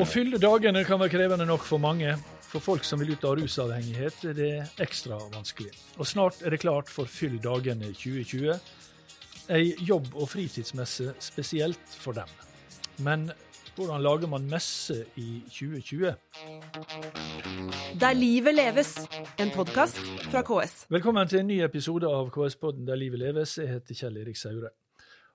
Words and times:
Å 0.00 0.06
fylle 0.08 0.40
dagene 0.40 0.82
kan 0.84 1.00
være 1.00 1.12
krevende 1.12 1.46
nok 1.48 1.64
for 1.64 1.80
mange. 1.80 2.12
For 2.50 2.60
folk 2.60 2.84
som 2.84 2.98
vil 3.00 3.14
ut 3.14 3.24
av 3.24 3.36
rusavhengighet, 3.38 4.24
er 4.26 4.34
det 4.34 4.52
ekstra 4.82 5.20
vanskelig. 5.30 5.70
Og 6.02 6.08
snart 6.08 6.42
er 6.42 6.50
det 6.52 6.60
klart 6.64 6.90
for 6.90 7.06
Fyll 7.06 7.38
dagene 7.42 7.92
2020. 7.94 8.58
Ei 9.54 9.70
jobb- 9.86 10.16
og 10.16 10.28
fritidsmesse 10.32 11.14
spesielt 11.22 11.94
for 12.02 12.12
dem. 12.18 12.28
Men 12.98 13.30
hvordan 13.76 14.02
lager 14.02 14.28
man 14.28 14.46
messe 14.50 15.04
i 15.16 15.42
2020? 15.46 16.14
Der 18.00 18.12
livet 18.12 18.54
leves, 18.54 18.94
en 19.40 19.50
podkast 19.54 19.98
fra 20.30 20.42
KS. 20.42 20.86
Velkommen 20.90 21.28
til 21.28 21.40
en 21.40 21.46
ny 21.46 21.60
episode 21.64 22.08
av 22.08 22.30
KS-podden 22.34 22.86
Der 22.86 22.98
livet 22.98 23.18
leves. 23.18 23.58
Jeg 23.58 23.68
heter 23.68 23.94
Kjell 23.94 24.16
Erik 24.22 24.36
Saure. 24.36 24.72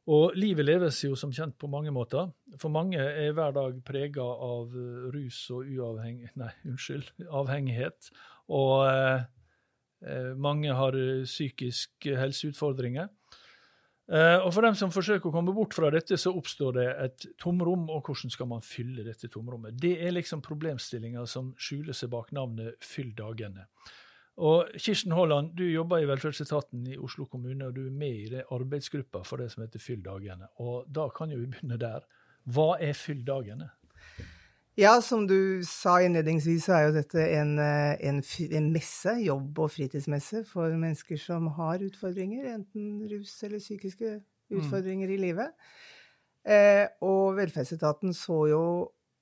Og 0.08 0.36
livet 0.38 0.66
leves 0.66 1.00
jo 1.04 1.16
som 1.18 1.32
kjent 1.34 1.58
på 1.58 1.68
mange 1.68 1.92
måter. 1.92 2.30
For 2.62 2.70
mange 2.70 3.02
er 3.02 3.32
hver 3.34 3.56
dag 3.56 3.80
prega 3.86 4.22
av 4.22 4.76
eh, 4.78 5.08
rus 5.16 5.40
og 5.50 5.66
uavheng... 5.66 6.28
Nei, 6.42 6.52
unnskyld, 6.70 7.10
avhengighet. 7.26 8.12
Og 8.54 8.86
eh, 8.86 9.24
eh, 10.06 10.34
mange 10.38 10.76
har 10.78 10.94
psykisk 11.24 11.96
psykiske 11.96 12.20
helseutfordringer. 12.22 13.10
Eh, 14.06 14.38
og 14.38 14.52
for 14.54 14.62
dem 14.62 14.76
som 14.78 14.92
forsøker 14.94 15.32
å 15.32 15.34
komme 15.34 15.54
bort 15.56 15.74
fra 15.74 15.90
dette, 15.94 16.18
så 16.22 16.34
oppstår 16.38 16.78
det 16.78 16.88
et 17.08 17.28
tomrom. 17.42 17.88
Og 17.90 18.06
hvordan 18.06 18.34
skal 18.34 18.50
man 18.52 18.66
fylle 18.66 19.06
dette 19.06 19.30
tomrommet? 19.34 19.78
Det 19.82 19.96
er 20.06 20.14
liksom 20.14 20.44
problemstillinga 20.46 21.26
som 21.30 21.54
skjuler 21.58 21.98
seg 21.98 22.12
bak 22.14 22.34
navnet 22.36 22.78
Fyll 22.86 23.16
dagene. 23.18 23.66
Og 24.46 24.76
Kirsten 24.76 25.14
Haaland, 25.16 25.54
du 25.56 25.64
jobber 25.64 26.04
i 26.04 26.10
velferdsetaten 26.10 26.90
i 26.92 26.98
Oslo 27.00 27.24
kommune, 27.32 27.70
og 27.70 27.78
du 27.78 27.86
er 27.86 27.94
med 27.96 28.18
i 28.20 28.32
det 28.34 28.44
arbeidsgruppa 28.52 29.24
for 29.24 29.40
det 29.40 29.48
som 29.54 29.64
heter 29.64 29.82
Fyll 29.82 30.04
dagene. 30.04 30.52
Og 30.60 30.90
da 30.92 31.08
kan 31.16 31.32
jo 31.32 31.40
vi 31.40 31.50
begynne 31.54 31.80
der. 31.80 32.04
Hva 32.52 32.76
er 32.84 32.94
Fyll 33.00 33.24
dagene? 33.26 33.72
Ja, 34.76 34.98
som 35.02 35.24
du 35.28 35.64
sa 35.64 36.02
innledningsvis, 36.04 36.66
så 36.68 36.74
er 36.76 36.82
jo 36.90 36.96
dette 36.98 37.24
en, 37.38 37.54
eh, 37.64 37.96
en, 38.10 38.18
en 38.60 38.66
messe, 38.74 39.14
jobb- 39.24 39.60
og 39.64 39.70
fritidsmesse, 39.72 40.42
for 40.50 40.74
mennesker 40.76 41.20
som 41.22 41.48
har 41.56 41.80
utfordringer, 41.86 42.50
enten 42.52 43.06
rus 43.08 43.38
eller 43.48 43.64
psykiske 43.64 44.18
utfordringer 44.52 45.14
i 45.16 45.20
livet. 45.22 45.54
Eh, 46.44 46.84
og 47.08 47.38
velferdsetaten 47.38 48.12
så 48.14 48.42
jo 48.52 48.66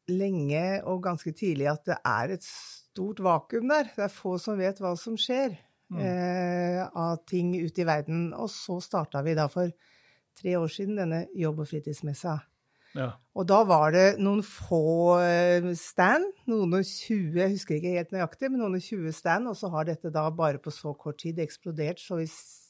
lenge 0.10 0.82
og 0.90 1.04
ganske 1.06 1.32
tidlig 1.38 1.70
at 1.72 1.86
det 1.86 2.00
er 2.02 2.34
et 2.34 2.44
stort 2.44 3.22
vakuum 3.24 3.70
der. 3.70 3.92
Det 3.94 4.08
er 4.08 4.12
få 4.12 4.40
som 4.42 4.58
vet 4.58 4.82
hva 4.82 4.96
som 4.98 5.16
skjer 5.22 5.54
eh, 5.54 6.82
av 6.82 7.22
ting 7.30 7.54
ute 7.62 7.86
i 7.86 7.88
verden. 7.88 8.34
Og 8.34 8.50
så 8.52 8.80
starta 8.82 9.22
vi 9.22 9.38
da 9.38 9.46
for 9.54 9.70
tre 10.42 10.58
år 10.58 10.74
siden 10.74 10.98
denne 10.98 11.28
jobb- 11.38 11.62
og 11.62 11.70
fritidsmessa. 11.70 12.40
Ja. 12.96 13.10
Og 13.36 13.48
da 13.50 13.64
var 13.66 13.92
det 13.96 14.20
noen 14.22 14.44
få 14.46 15.20
eh, 15.24 15.72
stand, 15.80 16.28
noen 16.48 16.76
og 16.78 16.84
20, 16.86 17.34
jeg 17.42 17.54
husker 17.56 17.76
ikke 17.80 17.96
helt 17.98 18.12
nøyaktig, 18.14 18.52
men 18.52 18.60
noen 18.62 18.76
og 18.78 18.86
20 18.86 19.12
stand, 19.18 19.48
og 19.50 19.58
så 19.58 19.72
har 19.74 19.86
dette 19.90 20.12
da 20.14 20.28
bare 20.30 20.62
på 20.62 20.70
så 20.72 20.94
kort 20.98 21.18
tid 21.24 21.40
eksplodert, 21.42 22.00
så 22.00 22.20
i, 22.22 22.28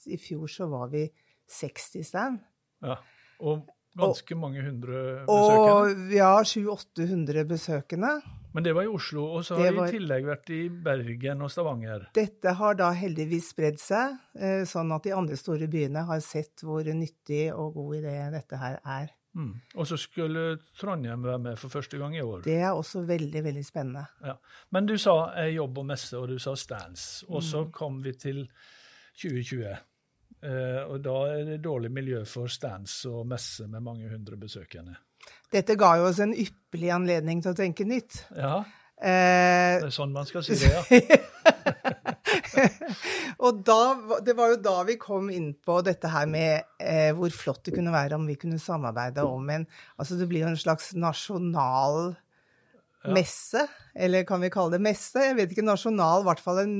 i 0.07 0.17
fjor 0.17 0.47
så 0.47 0.69
var 0.71 0.88
vi 0.94 1.09
60 1.51 2.03
stand. 2.07 2.39
ja. 2.81 2.95
Og 3.44 3.66
ganske 3.97 4.35
mange 4.39 4.61
hundre 4.63 5.25
besøkende. 5.27 5.73
Og 5.75 6.13
ja, 6.16 6.29
700-800 6.47 7.44
besøkende. 7.49 8.11
Men 8.53 8.63
det 8.66 8.73
var 8.77 8.85
i 8.88 8.91
Oslo. 8.94 9.25
Og 9.38 9.44
så 9.45 9.57
har 9.57 9.66
det 9.67 9.75
var- 9.75 9.89
i 9.89 9.91
tillegg 9.97 10.25
vært 10.25 10.49
i 10.53 10.61
Bergen 10.69 11.41
og 11.41 11.51
Stavanger. 11.51 12.07
Dette 12.13 12.53
har 12.53 12.73
da 12.79 12.91
heldigvis 12.94 13.49
spredd 13.51 13.79
seg, 13.81 14.16
eh, 14.39 14.63
sånn 14.69 14.94
at 14.95 15.03
de 15.03 15.11
andre 15.11 15.35
store 15.35 15.67
byene 15.67 16.05
har 16.07 16.19
sett 16.21 16.61
hvor 16.63 16.83
nyttig 16.85 17.51
og 17.53 17.73
god 17.73 17.95
idé 17.99 18.31
dette 18.31 18.57
her 18.57 18.79
er. 18.85 19.11
Mm. 19.35 19.53
Og 19.75 19.87
så 19.89 19.97
skulle 19.97 20.57
Trondheim 20.79 21.23
være 21.25 21.39
med 21.39 21.57
for 21.57 21.69
første 21.73 21.97
gang 21.97 22.15
i 22.15 22.21
år. 22.21 22.43
Det 22.45 22.57
er 22.61 22.69
også 22.71 23.01
veldig, 23.07 23.43
veldig 23.43 23.63
spennende. 23.65 24.03
Ja. 24.23 24.35
Men 24.71 24.85
du 24.85 24.93
sa 25.01 25.15
eh, 25.41 25.53
jobb 25.55 25.77
og 25.81 25.85
messe, 25.89 26.17
og 26.19 26.27
du 26.29 26.38
sa 26.39 26.53
stands. 26.55 27.23
Og 27.29 27.39
Mm. 27.41 27.47
så 27.49 27.63
kom 27.72 28.01
vi 28.03 28.13
til 28.13 28.43
2020. 29.17 29.77
Eh, 30.43 30.83
og 30.89 31.01
da 31.03 31.16
er 31.33 31.43
det 31.45 31.61
dårlig 31.63 31.91
miljø 31.91 32.23
for 32.25 32.47
stands 32.47 33.05
og 33.05 33.25
messe 33.27 33.67
med 33.67 33.79
mange 33.81 34.09
hundre 34.11 34.38
besøkende. 34.38 34.95
Dette 35.53 35.75
ga 35.79 35.95
jo 35.97 36.07
oss 36.09 36.19
en 36.19 36.33
ypperlig 36.33 36.91
anledning 36.93 37.41
til 37.41 37.51
å 37.53 37.55
tenke 37.55 37.85
nytt. 37.85 38.25
Ja, 38.38 38.63
Eh, 39.03 39.79
det 39.81 39.88
er 39.89 39.91
sånn 39.91 40.13
man 40.13 40.23
skal 40.25 40.43
si 40.45 40.53
det, 40.55 40.69
ja. 40.72 40.83
og 43.45 43.61
da, 43.66 43.79
det 44.25 44.35
var 44.38 44.53
jo 44.53 44.59
da 44.66 44.75
vi 44.88 44.97
kom 45.01 45.29
inn 45.33 45.51
på 45.63 45.79
dette 45.85 46.11
her 46.11 46.27
med 46.29 46.66
eh, 46.81 47.11
hvor 47.17 47.33
flott 47.35 47.63
det 47.67 47.75
kunne 47.75 47.94
være 47.94 48.19
om 48.19 48.27
vi 48.29 48.38
kunne 48.39 48.61
samarbeide 48.61 49.25
om 49.27 49.49
en 49.53 49.66
Altså 49.97 50.17
det 50.19 50.27
blir 50.31 50.45
jo 50.45 50.51
en 50.51 50.59
slags 50.59 50.91
nasjonal 50.97 52.13
messe, 53.11 53.66
eller 53.95 54.23
kan 54.23 54.39
vi 54.43 54.51
kalle 54.53 54.77
det 54.77 54.83
messe? 54.85 55.19
Jeg 55.19 55.35
vet 55.35 55.51
ikke, 55.51 55.66
nasjonal, 55.67 56.23
i 56.23 56.27
hvert 56.29 56.43
fall 56.43 56.61
en, 56.61 56.75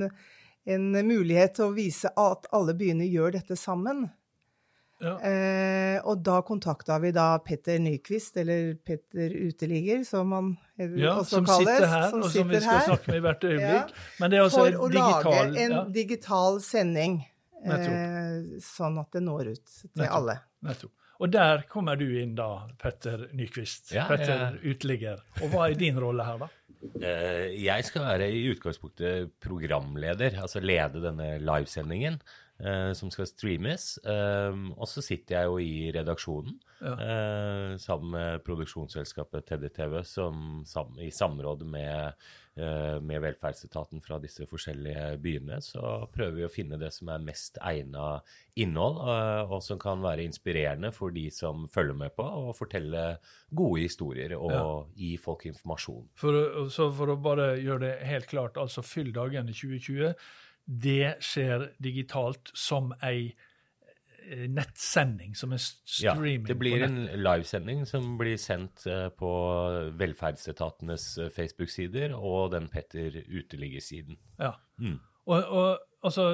en 0.72 0.86
mulighet 1.08 1.58
til 1.58 1.68
å 1.68 1.75
vise 1.75 2.12
at 2.19 2.47
alle 2.56 2.75
byene 2.80 3.09
gjør 3.12 3.36
dette 3.40 3.58
sammen. 3.59 4.06
ja. 5.03 5.18
Eh, 5.19 5.73
og 6.13 6.22
da 6.25 6.38
kontakta 6.46 7.00
vi 7.03 7.12
da 7.16 7.25
Petter 7.44 7.81
Nyquist, 7.84 8.38
eller 8.41 8.74
Petter 8.85 9.34
Uteligger, 9.50 10.06
som 10.07 10.31
han 10.38 10.50
eh, 10.78 10.94
ja 11.01 11.16
også 11.19 11.40
som 11.41 11.46
kalles. 11.50 11.68
sitter 11.74 11.90
her, 11.91 12.07
som 12.13 12.24
og 12.24 12.31
som 12.31 12.50
vi 12.53 12.62
skal 12.63 12.78
her. 12.79 12.88
snakke 12.88 13.12
med 13.12 13.19
i 13.19 13.25
hvert 13.28 13.44
øyeblikk. 13.51 13.94
Ja. 13.94 14.09
Men 14.22 14.31
det 14.34 14.40
er 14.40 14.47
altså 14.47 14.63
for 14.63 14.81
å 14.88 14.90
digital 14.94 15.29
lage 15.53 15.63
en 15.68 15.78
ja, 15.79 15.84
digital 16.00 16.59
sending, 16.63 17.19
eh, 17.63 18.59
sånn 18.63 19.00
at 19.01 19.12
det 19.16 19.24
når 19.25 19.53
ut 19.56 19.63
til 19.69 19.90
Nettopp. 19.96 20.18
alle. 20.19 20.38
Nettopp. 20.69 20.94
Og 21.24 21.29
der 21.31 21.62
kommer 21.69 21.96
du 21.96 22.07
inn 22.19 22.34
da, 22.35 22.50
Petter 22.81 23.28
Nyquist. 23.38 23.94
Ja, 23.95 24.07
Petter 24.09 24.57
Uteligger. 24.66 25.22
Og 25.44 25.53
hva 25.53 25.69
er 25.69 25.78
din 25.80 26.00
rolle 26.01 26.25
her, 26.28 26.41
da? 26.45 26.50
Eh, 27.00 27.53
Jeg 27.63 27.85
skal 27.88 28.03
være 28.03 28.25
i 28.28 28.41
utgangspunktet 28.51 29.30
programleder, 29.40 30.34
altså 30.44 30.59
lede 30.59 31.00
denne 31.00 31.38
livesendingen 31.40 32.18
som 32.96 33.09
skal 33.12 33.28
streames. 33.28 33.97
Eh, 34.06 34.56
og 34.78 34.88
så 34.88 35.01
sitter 35.03 35.35
jeg 35.35 35.50
jo 35.51 35.57
i 35.59 35.91
redaksjonen 35.96 36.59
Ja. 36.84 36.94
eh, 37.00 37.78
sammen 37.79 38.12
med 38.12 38.44
produksjonsselskapet 38.44 39.46
TDTV, 39.47 40.03
som 40.06 40.63
sam, 40.66 40.96
i 41.00 41.09
samråd 41.12 41.63
med, 41.66 42.13
eh, 42.57 43.00
med 43.00 43.22
velferdsetaten 43.24 44.01
fra 44.03 44.19
disse 44.19 44.46
forskjellige 44.50 45.18
byene, 45.24 45.62
så 45.63 46.07
prøver 46.12 46.35
vi 46.41 46.46
å 46.47 46.51
finne 46.51 46.78
det 46.79 46.91
som 46.94 47.09
er 47.09 47.19
mest 47.24 47.57
egna 47.63 48.22
innhold, 48.59 49.00
eh, 49.07 49.51
og 49.51 49.63
som 49.63 49.80
kan 49.80 50.01
være 50.03 50.25
inspirerende 50.28 50.91
for 50.94 51.09
de 51.16 51.30
som 51.31 51.68
følger 51.72 51.95
med 51.95 52.16
på, 52.16 52.24
og 52.24 52.56
fortelle 52.56 53.18
gode 53.53 53.80
historier 53.81 54.35
og 54.38 54.51
Ja. 54.51 54.84
gi 54.95 55.16
folk 55.18 55.45
informasjon. 55.45 56.07
For, 56.16 56.31
så 56.69 56.91
for 56.94 57.07
å 57.07 57.22
bare 57.22 57.57
gjøre 57.63 57.80
det 57.80 58.00
helt 58.07 58.28
klart, 58.28 58.53
altså 58.56 58.84
fyll 58.84 59.12
dagene 59.13 59.53
2020. 59.53 60.16
Det 60.66 61.18
skjer 61.24 61.68
digitalt 61.84 62.51
som 62.56 62.94
ei 63.03 63.34
eh, 64.29 64.46
nettsending, 64.50 65.35
som 65.35 65.51
en 65.51 65.59
streaming. 65.59 66.46
Ja, 66.46 66.47
det 66.47 66.57
blir 66.59 66.85
en 66.85 67.00
livesending 67.19 67.85
som 67.90 68.13
blir 68.19 68.38
sendt 68.40 68.85
eh, 68.88 69.09
på 69.12 69.31
velferdsetatenes 70.00 71.07
eh, 71.18 71.34
Facebook-sider 71.34 72.16
og 72.16 72.53
den 72.56 72.69
Petter 72.72 73.19
Uteligger-siden. 73.28 74.19
Ja. 74.40 74.56
Mm. 74.79 75.01
Og, 75.25 75.44
og 75.44 75.79
altså, 76.03 76.29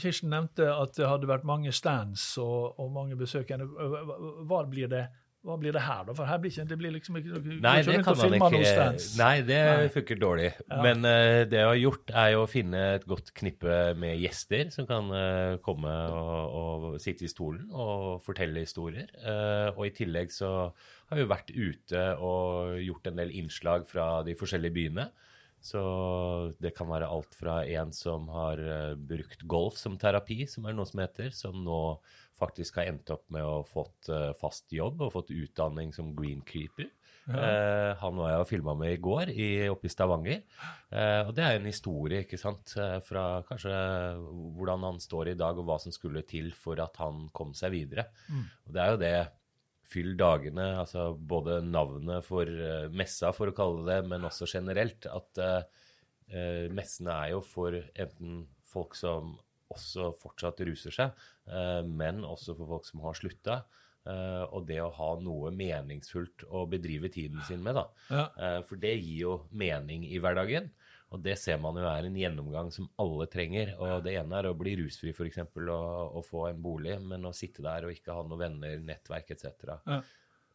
Kirsten 0.00 0.30
nevnte 0.32 0.68
at 0.72 0.94
det 0.96 1.08
hadde 1.08 1.28
vært 1.28 1.48
mange 1.48 1.72
stands 1.76 2.34
og, 2.40 2.78
og 2.80 2.92
mange 2.92 3.16
besøkende. 3.20 3.68
Hva 4.48 4.64
blir 4.68 4.88
det? 4.92 5.06
Hva 5.40 5.54
blir 5.56 5.72
det 5.72 5.80
her, 5.80 6.02
da? 6.04 6.12
For 6.12 6.28
her 6.28 6.36
blir 6.42 6.52
ikke, 6.52 6.66
det 6.68 6.76
blir 6.76 6.92
liksom 6.92 7.16
ikke 7.16 7.38
Nei, 7.64 7.78
det 7.86 7.94
kan 8.04 8.18
man 8.18 8.34
ikke. 8.36 8.82
Nei, 9.16 9.36
det 9.48 9.60
Nei. 9.64 9.86
funker 9.94 10.18
dårlig. 10.20 10.50
Ja. 10.66 10.80
Men 10.84 11.00
uh, 11.06 11.40
det 11.48 11.56
jeg 11.62 11.70
har 11.70 11.78
gjort, 11.80 12.12
er 12.12 12.28
jo 12.34 12.42
å 12.44 12.50
finne 12.50 12.82
et 12.98 13.06
godt 13.08 13.32
knippe 13.40 13.78
med 13.96 14.20
gjester 14.20 14.68
som 14.74 14.88
kan 14.90 15.08
uh, 15.08 15.56
komme 15.64 15.94
og, 16.12 16.58
og 16.60 17.00
sitte 17.00 17.24
i 17.24 17.32
stolen 17.32 17.70
og 17.72 18.20
fortelle 18.26 18.66
historier. 18.66 19.08
Uh, 19.24 19.72
og 19.72 19.86
i 19.88 19.94
tillegg 19.96 20.34
så 20.34 20.52
har 21.08 21.18
vi 21.18 21.26
vært 21.30 21.54
ute 21.56 22.04
og 22.20 22.76
gjort 22.84 23.08
en 23.08 23.24
del 23.24 23.32
innslag 23.40 23.88
fra 23.88 24.10
de 24.26 24.36
forskjellige 24.36 24.76
byene. 24.76 25.08
Så 25.60 25.80
det 26.62 26.72
kan 26.76 26.88
være 26.88 27.10
alt 27.12 27.36
fra 27.36 27.60
en 27.68 27.92
som 27.92 28.28
har 28.32 28.60
eh, 28.64 28.94
brukt 28.96 29.44
golf 29.44 29.76
som 29.80 29.98
terapi, 30.00 30.46
som 30.48 30.64
er 30.64 30.76
noe 30.76 30.88
som 30.88 31.02
heter, 31.02 31.34
som 31.36 31.58
nå 31.64 31.80
faktisk 32.40 32.80
har 32.80 32.88
endt 32.88 33.12
opp 33.12 33.26
med 33.34 33.44
å 33.44 33.60
fått 33.68 34.08
eh, 34.08 34.30
fast 34.40 34.72
jobb 34.72 35.04
og 35.04 35.12
fått 35.18 35.34
utdanning 35.36 35.92
som 35.96 36.14
greenkeeper. 36.16 36.88
Eh, 37.28 37.90
han 38.00 38.16
var 38.18 38.32
jeg 38.32 38.42
og 38.42 38.48
filma 38.48 38.74
med 38.78 38.94
i 38.94 39.00
går 39.02 39.30
i, 39.30 39.48
oppe 39.70 39.86
i 39.86 39.92
Stavanger. 39.92 40.40
Eh, 40.90 41.20
og 41.28 41.34
det 41.36 41.44
er 41.44 41.58
en 41.58 41.68
historie 41.68 42.24
ikke 42.24 42.40
sant, 42.40 42.72
eh, 42.80 42.96
fra 43.06 43.42
kanskje 43.46 43.74
hvordan 44.56 44.88
han 44.88 45.02
står 45.02 45.34
i 45.34 45.36
dag, 45.38 45.60
og 45.60 45.68
hva 45.68 45.78
som 45.82 45.94
skulle 45.94 46.24
til 46.28 46.50
for 46.56 46.80
at 46.82 46.96
han 47.02 47.28
kom 47.36 47.52
seg 47.56 47.74
videre. 47.76 48.08
Og 48.66 48.74
det 48.74 48.82
er 48.82 48.94
jo 48.94 49.02
det 49.04 49.14
Fyll 49.90 50.14
dagene, 50.18 50.68
altså 50.78 51.10
både 51.14 51.60
navnet 51.66 52.22
for 52.26 52.46
eh, 52.46 52.86
messa, 52.94 53.32
for 53.34 53.50
å 53.50 53.56
kalle 53.56 53.86
det, 53.88 54.00
men 54.10 54.26
også 54.28 54.46
generelt. 54.50 55.08
At 55.10 55.40
eh, 55.42 56.66
messene 56.70 57.16
er 57.24 57.32
jo 57.34 57.40
for 57.42 57.74
enten 57.74 58.44
folk 58.70 58.94
som 58.98 59.34
også 59.70 60.12
fortsatt 60.18 60.62
ruser 60.66 60.94
seg, 60.94 61.20
uh, 61.50 61.82
men 61.86 62.24
også 62.26 62.56
for 62.58 62.66
folk 62.72 62.86
som 62.88 63.04
har 63.04 63.14
slutta. 63.18 63.60
Uh, 64.02 64.46
og 64.56 64.64
det 64.66 64.80
å 64.82 64.88
ha 64.96 65.10
noe 65.22 65.52
meningsfullt 65.54 66.46
å 66.50 66.64
bedrive 66.70 67.10
tiden 67.12 67.42
sin 67.46 67.62
med, 67.62 67.78
da. 67.78 67.84
Ja. 68.10 68.24
For 68.66 68.80
det 68.82 68.96
gir 68.96 69.18
jo 69.20 69.34
mening 69.54 70.06
i 70.08 70.18
hverdagen. 70.22 70.70
Og 71.10 71.22
det 71.24 71.34
ser 71.42 71.58
man 71.58 71.74
jo 71.74 71.88
er 71.90 72.06
en 72.06 72.16
gjennomgang 72.16 72.68
som 72.74 72.86
alle 73.02 73.26
trenger. 73.30 73.72
Og 73.82 74.04
det 74.04 74.14
ene 74.20 74.36
er 74.38 74.46
å 74.50 74.56
bli 74.58 74.76
rusfri, 74.78 75.10
f.eks., 75.10 75.40
og, 75.42 75.70
og 75.74 76.22
få 76.26 76.44
en 76.52 76.60
bolig, 76.62 76.94
men 77.02 77.26
å 77.26 77.34
sitte 77.34 77.64
der 77.66 77.88
og 77.88 77.94
ikke 77.94 78.14
ha 78.14 78.22
noen 78.22 78.44
venner, 78.44 78.76
nettverk 78.86 79.32
etc. 79.34 79.74
Ja. 79.90 79.98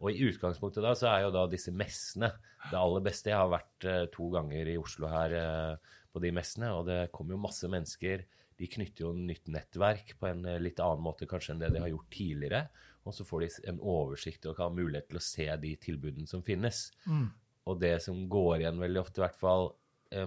Og 0.04 0.12
i 0.12 0.30
utgangspunktet 0.30 0.84
da, 0.84 0.94
så 0.96 1.10
er 1.12 1.25
jo 1.25 1.34
da 1.36 1.46
disse 1.52 1.74
messene 1.75 2.31
det 2.69 2.80
aller 2.80 3.04
beste. 3.04 3.31
Jeg 3.31 3.40
har 3.40 3.52
vært 3.52 3.88
eh, 3.88 4.02
to 4.13 4.30
ganger 4.34 4.72
i 4.72 4.80
Oslo 4.80 5.12
her 5.12 5.36
eh, 5.40 5.94
på 6.12 6.24
de 6.24 6.31
messene, 6.36 6.72
og 6.75 6.88
det 6.90 7.00
kommer 7.16 7.36
jo 7.36 7.44
masse 7.46 7.69
mennesker. 7.72 8.25
De 8.56 8.72
knytter 8.72 9.07
jo 9.07 9.13
nytt 9.16 9.50
nettverk 9.52 10.16
på 10.19 10.30
en 10.31 10.44
eh, 10.52 10.60
litt 10.63 10.80
annen 10.84 11.04
måte 11.04 11.28
kanskje 11.28 11.56
enn 11.56 11.63
det 11.63 11.72
de 11.75 11.84
har 11.84 11.92
gjort 11.92 12.12
tidligere. 12.16 12.68
Og 13.06 13.16
så 13.16 13.28
får 13.28 13.44
de 13.44 13.50
en 13.72 13.81
oversikt 13.84 14.48
og 14.50 14.56
kan 14.57 14.72
ha 14.72 14.75
mulighet 14.75 15.12
til 15.12 15.19
å 15.19 15.24
se 15.24 15.48
de 15.63 15.74
tilbudene 15.84 16.31
som 16.31 16.44
finnes. 16.44 16.88
Mm. 17.07 17.28
Og 17.72 17.81
det 17.81 17.98
som 18.04 18.24
går 18.31 18.63
igjen 18.63 18.81
veldig 18.81 19.02
ofte, 19.04 19.22
i 19.22 19.25
hvert 19.25 19.40
fall 19.40 19.69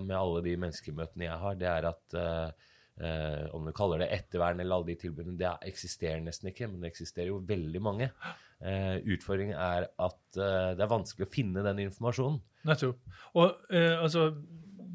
med 0.02 0.17
alle 0.19 0.43
de 0.44 0.56
menneskemøtene 0.61 1.29
jeg 1.29 1.40
har, 1.44 1.56
det 1.61 1.70
er 1.70 1.88
at 1.90 2.19
eh, 2.19 2.69
eh, 3.00 3.46
om 3.56 3.67
du 3.67 3.73
kaller 3.76 4.05
det 4.05 4.11
ettervern 4.19 4.61
eller 4.61 4.79
alle 4.79 4.93
de 4.93 4.99
tilbudene, 5.00 5.38
det 5.40 5.55
eksisterer 5.70 6.23
nesten 6.25 6.52
ikke, 6.52 6.69
men 6.70 6.85
det 6.85 6.93
eksisterer 6.93 7.32
jo 7.32 7.40
veldig 7.49 7.82
mange. 7.85 8.11
Eh, 8.58 8.96
utfordringen 9.14 9.58
er 9.58 9.88
at 9.90 10.40
eh, 10.40 10.73
det 10.76 10.85
er 10.85 10.94
vanskelig 10.94 11.29
å 11.29 11.35
finne 11.35 11.64
den 11.67 11.85
informasjonen. 11.87 12.40
Nettopp. 12.69 13.05
Og 13.38 13.70
eh, 13.70 13.94
altså, 13.94 14.32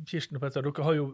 Kirsten 0.09 0.37
og 0.37 0.43
Petter, 0.43 0.65
dere 0.65 0.85
har 0.87 0.97
jo 0.97 1.07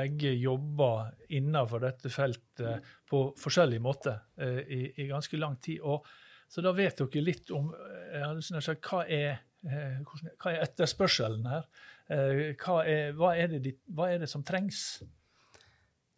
begge 0.00 0.32
jobba 0.40 1.10
innenfor 1.36 1.84
dette 1.84 2.12
feltet 2.12 2.90
på 3.10 3.22
forskjellig 3.40 3.80
måte 3.84 4.16
eh, 4.40 4.62
i, 4.64 4.82
i 5.02 5.08
ganske 5.10 5.40
lang 5.40 5.58
tid. 5.62 5.84
Og, 5.84 6.08
så 6.50 6.64
da 6.64 6.72
vet 6.74 6.98
dere 6.98 7.22
litt 7.22 7.52
om 7.54 7.70
eh, 7.76 8.40
jeg 8.40 8.80
hva, 8.80 9.04
er, 9.04 9.28
eh, 9.28 9.46
hva 9.62 10.52
er 10.52 10.62
etterspørselen 10.64 11.48
her? 11.50 11.66
Eh, 12.10 12.54
hva, 12.60 12.80
er, 12.88 13.12
hva, 13.18 13.34
er 13.38 13.52
det, 13.52 13.76
hva 13.94 14.08
er 14.10 14.22
det 14.22 14.30
som 14.30 14.44
trengs? 14.46 15.02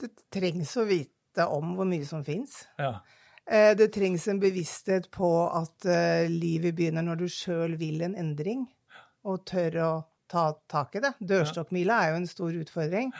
Det 0.01 0.13
trengs 0.33 0.77
å 0.81 0.87
vite 0.89 1.47
om 1.51 1.75
hvor 1.77 1.89
mye 1.89 2.07
som 2.07 2.25
fins. 2.25 2.63
Ja. 2.79 3.01
Eh, 3.47 3.75
Det 3.77 3.91
trengs 3.95 4.29
en 4.29 4.41
bevissthet 4.41 5.11
på 5.11 5.29
at 5.51 5.87
eh, 5.91 6.31
livet 6.31 6.77
begynner 6.79 7.05
når 7.07 7.25
du 7.25 7.29
sjøl 7.29 7.77
vil 7.81 8.03
en 8.07 8.17
endring, 8.19 8.67
og 9.27 9.45
tør 9.47 9.79
å 9.83 9.93
ta 10.33 10.47
tak 10.71 10.97
i 10.97 11.03
det. 11.05 11.13
Dørstokkmila 11.21 11.99
er 12.03 12.13
jo 12.13 12.21
en 12.23 12.31
stor 12.31 12.55
utfordring. 12.63 13.11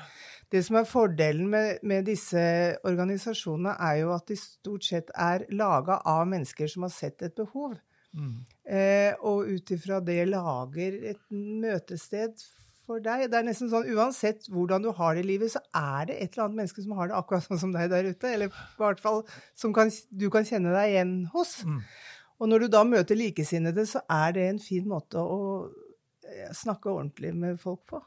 Det 0.53 0.63
som 0.65 0.79
er 0.81 0.89
fordelen 0.89 1.49
med, 1.53 1.83
med 1.83 2.07
disse 2.09 2.41
organisasjonene, 2.89 3.75
er 3.85 3.99
jo 4.01 4.15
at 4.17 4.27
de 4.31 4.37
stort 4.41 4.87
sett 4.89 5.13
er 5.13 5.45
laga 5.53 6.01
av 6.09 6.25
mennesker 6.31 6.71
som 6.73 6.87
har 6.87 6.93
sett 6.95 7.23
et 7.23 7.37
behov. 7.37 7.77
Mm. 8.13 8.35
Eh, 8.69 9.13
og 9.25 9.49
ut 9.49 9.73
ifra 9.75 10.01
det 10.05 10.21
lager 10.29 10.99
et 11.13 11.23
møtested 11.33 12.43
for 12.87 13.03
deg. 13.03 13.27
Det 13.31 13.39
er 13.39 13.47
nesten 13.47 13.71
sånn, 13.73 13.89
Uansett 13.95 14.49
hvordan 14.53 14.85
du 14.85 14.91
har 14.97 15.17
det 15.17 15.25
i 15.25 15.31
livet, 15.33 15.55
så 15.55 15.63
er 15.77 16.11
det 16.11 16.19
et 16.19 16.35
eller 16.35 16.49
annet 16.49 16.63
menneske 16.63 16.85
som 16.85 16.97
har 16.99 17.11
det 17.11 17.19
akkurat 17.19 17.47
sånn 17.47 17.63
som 17.63 17.75
deg 17.75 17.91
der 17.93 18.11
ute. 18.11 18.33
Eller 18.33 18.53
i 18.53 18.81
hvert 18.81 19.03
fall 19.03 19.23
som 19.59 19.75
kan, 19.77 19.93
du 20.11 20.29
kan 20.35 20.47
kjenne 20.49 20.75
deg 20.75 20.95
igjen 20.95 21.15
hos. 21.35 21.61
Mm. 21.69 21.81
Og 22.43 22.51
når 22.51 22.65
du 22.65 22.73
da 22.75 22.83
møter 22.87 23.19
likesinnede, 23.19 23.87
så 23.87 24.03
er 24.11 24.35
det 24.37 24.49
en 24.49 24.63
fin 24.63 24.87
måte 24.91 25.23
å 25.23 25.43
eh, 26.27 26.51
snakke 26.57 26.91
ordentlig 26.91 27.35
med 27.39 27.61
folk 27.63 27.85
på. 27.93 28.03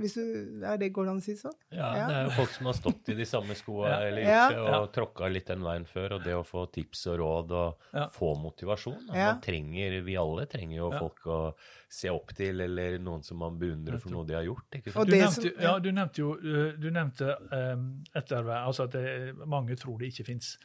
Hvis 0.00 0.14
du, 0.14 0.60
er 0.64 0.76
det 0.78 0.92
Går 0.92 1.04
det 1.06 1.10
an 1.14 1.20
å 1.20 1.24
si 1.24 1.34
sånn? 1.40 1.54
Ja, 1.72 1.94
Ja. 1.96 2.06
Det 2.08 2.14
er 2.16 2.24
jo 2.24 2.30
folk 2.36 2.50
som 2.50 2.66
har 2.66 2.74
stått 2.76 3.08
i 3.08 3.14
de 3.14 3.24
samme 3.24 3.54
skoa 3.56 3.88
Ja. 3.92 3.98
eller 4.08 4.22
Ja. 4.22 4.48
gjort 4.50 4.54
det, 4.54 4.58
og 4.60 4.68
Ja. 4.74 4.86
tråkka 4.98 5.30
litt 5.32 5.46
den 5.46 5.62
veien 5.62 5.86
før. 5.86 6.12
Og 6.18 6.24
det 6.24 6.34
å 6.34 6.44
få 6.44 6.66
tips 6.72 7.06
og 7.12 7.18
råd 7.18 7.50
og 7.52 7.78
Ja. 7.94 8.08
få 8.08 8.34
motivasjon. 8.42 9.06
Ja. 9.14 9.32
Man 9.32 9.40
trenger, 9.40 10.02
Vi 10.04 10.16
alle 10.16 10.46
trenger 10.46 10.76
jo 10.76 10.90
Ja. 10.92 10.98
folk 10.98 11.20
å 11.26 11.54
se 11.88 12.08
opp 12.10 12.34
til, 12.34 12.60
eller 12.60 12.98
noen 12.98 13.22
som 13.24 13.38
man 13.38 13.58
beundrer 13.58 14.00
for 14.00 14.10
noe 14.10 14.24
de 14.26 14.34
har 14.34 14.42
gjort. 14.44 14.68
ikke 14.72 14.88
Og 14.88 14.92
sant? 14.94 15.06
Du, 15.06 15.12
det 15.12 15.20
nevnte, 15.22 15.34
som- 15.54 15.62
ja, 15.62 15.78
du 15.78 15.90
nevnte 15.92 16.18
jo 16.18 16.34
du 16.76 16.90
nevnte 16.90 17.36
um, 17.52 18.02
ettervern, 18.14 18.66
altså 18.66 18.84
at 18.84 18.90
det, 18.92 19.34
mange 19.46 19.76
tror 19.76 19.98
det 19.98 20.12
ikke 20.12 20.26
fins. 20.26 20.58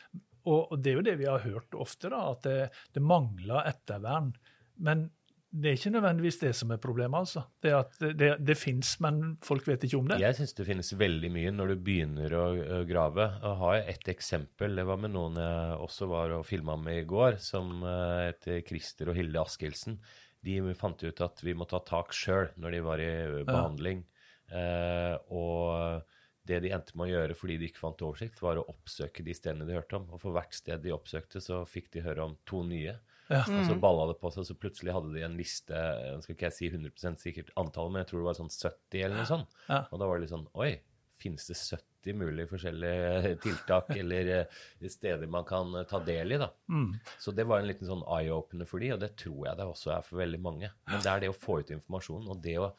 Og, 0.45 0.71
og 0.71 0.81
det 0.81 0.91
er 0.91 0.95
jo 0.95 1.01
det 1.03 1.17
vi 1.19 1.25
har 1.25 1.39
hørt 1.39 1.69
ofte, 1.75 2.09
da, 2.09 2.31
at 2.31 2.41
det, 2.43 2.71
det 2.93 3.01
mangler 3.03 3.63
ettervern. 3.67 4.33
Men 4.79 5.11
det 5.49 5.71
er 5.71 5.77
ikke 5.79 5.91
nødvendigvis 5.95 6.37
det 6.43 6.51
som 6.53 6.71
er 6.73 6.81
problemet, 6.81 7.17
altså. 7.23 7.41
Det 7.63 7.71
at 7.73 7.95
det, 8.01 8.11
det, 8.19 8.29
det 8.45 8.55
fins, 8.57 8.91
men 9.01 9.33
folk 9.41 9.65
vet 9.65 9.87
ikke 9.87 9.97
om 9.97 10.11
det. 10.11 10.19
Jeg 10.21 10.37
syns 10.37 10.53
det 10.59 10.67
finnes 10.67 10.91
veldig 10.99 11.31
mye 11.33 11.53
når 11.55 11.73
du 11.73 11.81
begynner 11.87 12.35
å, 12.37 12.43
grave. 12.89 13.25
Jeg 13.41 13.59
har 13.63 13.79
et 13.95 14.11
eksempel. 14.13 14.77
Det 14.77 14.85
var 14.85 15.01
med 15.01 15.15
noen 15.15 15.39
jeg 15.41 15.79
også 15.87 16.09
var 16.11 16.35
og 16.37 16.45
filma 16.45 16.77
med 16.77 17.01
i 17.01 17.07
går, 17.09 17.39
som 17.41 17.81
eh, 17.81 18.27
heter 18.27 18.61
Christer 18.67 19.09
og 19.09 19.17
Hilde 19.17 19.41
Askildsen. 19.41 19.97
De 20.45 20.61
fant 20.77 21.01
ut 21.01 21.25
at 21.25 21.41
vi 21.43 21.57
må 21.57 21.65
ta 21.67 21.81
tak 21.83 22.13
sjøl 22.15 22.53
når 22.61 22.77
de 22.77 22.85
var 22.85 23.01
i 23.03 23.09
behandling. 23.09 23.49
behandling. 23.49 24.05
Eh, 24.53 25.15
og 25.33 26.05
det 26.49 26.61
de 26.63 26.71
endte 26.73 26.95
med 26.97 27.09
å 27.09 27.13
gjøre 27.13 27.37
fordi 27.37 27.57
de 27.59 27.69
ikke 27.69 27.83
fant 27.83 28.05
oversikt, 28.05 28.41
var 28.41 28.61
å 28.61 28.67
oppsøke 28.71 29.25
de 29.25 29.35
stedene 29.37 29.65
de 29.65 29.77
hørte 29.77 29.97
om. 29.97 30.07
Og 30.13 30.21
for 30.21 30.37
hvert 30.37 30.53
sted 30.55 30.81
de 30.85 30.93
oppsøkte, 30.95 31.41
så 31.43 31.63
fikk 31.69 31.91
de 31.97 32.05
høre 32.05 32.25
om 32.25 32.37
to 32.49 32.63
nye. 32.69 32.95
Ja. 33.29 33.43
Og 33.45 33.65
så 33.67 33.75
balla 33.77 34.07
det 34.09 34.17
på 34.21 34.31
seg, 34.33 34.47
så 34.47 34.57
plutselig 34.57 34.93
hadde 34.95 35.11
de 35.13 35.21
en 35.25 35.35
liste 35.37 35.77
Nå 35.77 36.23
skal 36.25 36.33
ikke 36.33 36.47
jeg 36.47 36.55
si 36.55 36.69
100% 36.71 37.21
sikkert 37.21 37.51
antall, 37.61 37.91
men 37.93 38.01
jeg 38.01 38.11
tror 38.11 38.23
det 38.23 38.29
var 38.31 38.39
sånn 38.39 38.53
70 38.53 39.03
eller 39.05 39.19
noe 39.19 39.29
sånt. 39.29 39.59
Ja. 39.67 39.83
Og 39.89 40.01
da 40.01 40.07
var 40.09 40.17
det 40.17 40.25
litt 40.25 40.33
sånn 40.33 40.47
Oi, 40.57 40.71
finnes 41.19 41.45
det 41.49 41.57
70 41.57 42.17
mulige 42.17 42.49
forskjellige 42.49 43.33
tiltak 43.45 43.91
eller 43.97 44.31
eh, 44.37 44.61
steder 44.89 45.29
man 45.31 45.47
kan 45.47 45.75
eh, 45.77 45.87
ta 45.89 45.99
del 46.03 46.35
i, 46.35 46.39
da? 46.41 46.49
Mm. 46.71 46.93
Så 47.19 47.33
det 47.35 47.45
var 47.49 47.61
en 47.61 47.69
liten 47.69 47.89
sånn 47.89 48.05
eye-opener 48.07 48.69
for 48.69 48.81
de, 48.81 48.93
og 48.95 49.03
det 49.03 49.13
tror 49.19 49.49
jeg 49.49 49.59
det 49.59 49.67
også 49.67 49.93
er 49.97 50.07
for 50.07 50.21
veldig 50.23 50.39
mange. 50.43 50.71
Men 50.89 51.03
det 51.03 51.11
er 51.11 51.25
det 51.25 51.33
å 51.33 51.37
få 51.37 51.59
ut 51.61 51.75
informasjon, 51.75 52.31
og 52.31 52.41
det 52.45 52.55
å 52.63 52.71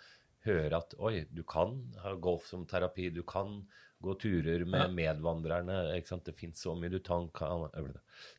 høre 0.49 0.81
at 0.81 0.97
oi, 0.99 1.27
du 1.31 1.43
kan 1.45 1.77
ha 2.01 2.15
golf 2.17 2.49
som 2.49 2.65
terapi, 2.69 3.11
du 3.13 3.23
kan 3.29 3.61
gå 4.01 4.15
turer 4.21 4.65
med 4.65 4.95
medvandrerne. 4.97 5.97
ikke 5.97 6.15
sant? 6.15 6.25
Det 6.25 6.35
fins 6.37 6.63
så 6.65 6.75
mye. 6.77 6.91
Du 6.93 6.99
kan, 7.05 7.29
kan, 7.37 7.67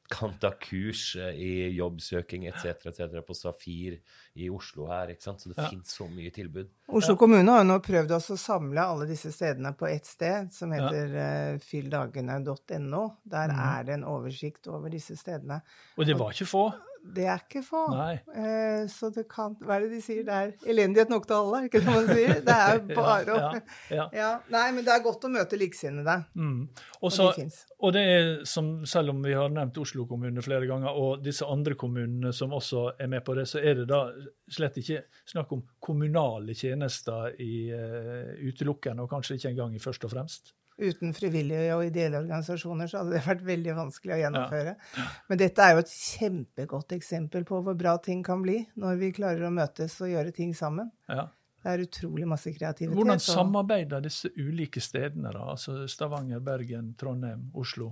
kan 0.09 0.33
ta 0.41 0.51
kurs 0.61 1.15
eh, 1.15 1.37
i 1.37 1.51
jobbsøking 1.77 2.47
etc. 2.49 2.87
etc. 2.89 3.19
på 3.27 3.35
Safir 3.37 3.99
i 4.33 4.49
Oslo 4.49 4.87
her. 4.89 5.13
ikke 5.13 5.23
sant? 5.27 5.41
Så 5.41 5.51
det 5.51 5.59
Ja. 5.61 5.69
finnes 5.69 5.93
så 5.93 6.07
mye 6.09 6.31
tilbud. 6.33 6.69
Oslo 6.87 7.15
kommune 7.15 7.51
har 7.51 7.61
jo 7.63 7.69
nå 7.69 7.79
prøvd 7.85 8.15
også 8.17 8.37
å 8.37 8.41
samle 8.41 8.81
alle 8.81 9.07
disse 9.09 9.31
stedene 9.31 9.73
på 9.77 9.87
ett 9.87 10.05
sted, 10.05 10.51
som 10.51 10.71
heter 10.71 11.15
ja. 11.15 11.57
fylldagene.no. 11.61 13.03
Der 13.23 13.53
mm. 13.53 13.59
er 13.67 13.83
det 13.83 13.99
en 13.99 14.07
oversikt 14.09 14.67
over 14.67 14.89
disse 14.89 15.15
stedene. 15.15 15.61
Og 15.97 16.09
det 16.09 16.17
var 16.19 16.33
ikke 16.33 16.49
få. 16.49 16.71
Det 17.01 17.25
er 17.25 17.41
ikke 17.41 17.63
få. 17.65 17.81
Eh, 17.97 18.83
så 18.91 19.09
det 19.13 19.23
kan 19.31 19.55
Hva 19.59 19.75
er 19.77 19.85
det 19.85 19.97
de 19.97 20.01
sier? 20.03 20.21
Det 20.27 20.35
er 20.37 20.51
elendighet 20.69 21.09
nok 21.11 21.25
til 21.27 21.37
alle, 21.39 21.59
er 21.59 21.69
ikke 21.69 21.81
det 21.81 21.95
man 21.95 22.09
sier? 22.11 22.33
Det 22.45 22.55
er 22.55 22.77
jo 22.77 22.83
bare 22.99 23.33
å 23.33 23.39
ja, 23.41 23.49
ja. 23.89 24.05
ja. 24.15 24.29
Nei, 24.53 24.67
men 24.75 24.85
det 24.85 24.93
er 24.93 25.03
godt 25.03 25.25
å 25.25 25.31
møte 25.33 25.59
likesinnede. 25.59 26.17
Mm. 26.37 26.61
Og, 27.01 27.07
Og 27.09 27.15
så, 27.15 27.27
de 27.37 27.47
og 27.81 27.95
det 27.95 28.05
er 28.05 28.29
som, 28.47 28.69
selv 28.85 29.15
om 29.15 29.25
vi 29.25 29.33
har 29.37 29.49
nevnt 29.53 29.81
Oslo 29.81 30.05
kommune 30.09 30.45
flere 30.45 30.69
ganger, 30.69 30.93
og 30.93 31.25
disse 31.25 31.47
andre 31.49 31.75
kommunene 31.79 32.33
som 32.37 32.53
også 32.53 32.91
er 33.01 33.11
med 33.11 33.25
på 33.25 33.35
det, 33.37 33.47
så 33.49 33.59
er 33.59 33.81
det 33.81 33.89
da 33.89 34.03
slett 34.51 34.77
ikke 34.81 35.03
snakk 35.33 35.51
om 35.57 35.65
kommunale 35.81 36.55
tjenester 36.57 37.33
i 37.41 37.53
uh, 37.73 38.33
utelukkende, 38.45 39.07
og 39.07 39.11
kanskje 39.11 39.39
ikke 39.39 39.55
engang 39.55 39.75
i 39.75 39.81
først 39.81 40.05
og 40.05 40.13
fremst. 40.13 40.53
Uten 40.81 41.13
frivillige 41.13 41.75
og 41.75 41.83
ideelle 41.85 42.17
organisasjoner 42.23 42.89
så 42.89 43.01
hadde 43.01 43.13
det 43.13 43.25
vært 43.27 43.43
veldig 43.45 43.75
vanskelig 43.77 44.15
å 44.15 44.21
gjennomføre. 44.23 44.73
Men 45.29 45.41
dette 45.41 45.65
er 45.65 45.75
jo 45.75 45.83
et 45.83 45.93
kjempegodt 45.93 46.95
eksempel 46.97 47.45
på 47.47 47.61
hvor 47.61 47.77
bra 47.77 47.97
ting 48.01 48.23
kan 48.25 48.41
bli 48.41 48.63
når 48.81 48.97
vi 49.03 49.11
klarer 49.13 49.45
å 49.45 49.53
møtes 49.53 49.99
og 50.01 50.09
gjøre 50.09 50.33
ting 50.35 50.55
sammen. 50.57 50.89
Ja. 51.11 51.27
Det 51.61 51.69
er 51.69 51.83
utrolig 51.85 52.25
masse 52.25 52.49
kreativitet. 52.55 52.97
Hvordan 52.97 53.21
samarbeider 53.21 54.01
disse 54.01 54.31
ulike 54.33 54.81
stedene, 54.81 55.29
da? 55.35 55.51
Altså 55.53 55.83
Stavanger, 55.91 56.41
Bergen, 56.41 56.95
Trondheim, 56.97 57.51
Oslo? 57.53 57.91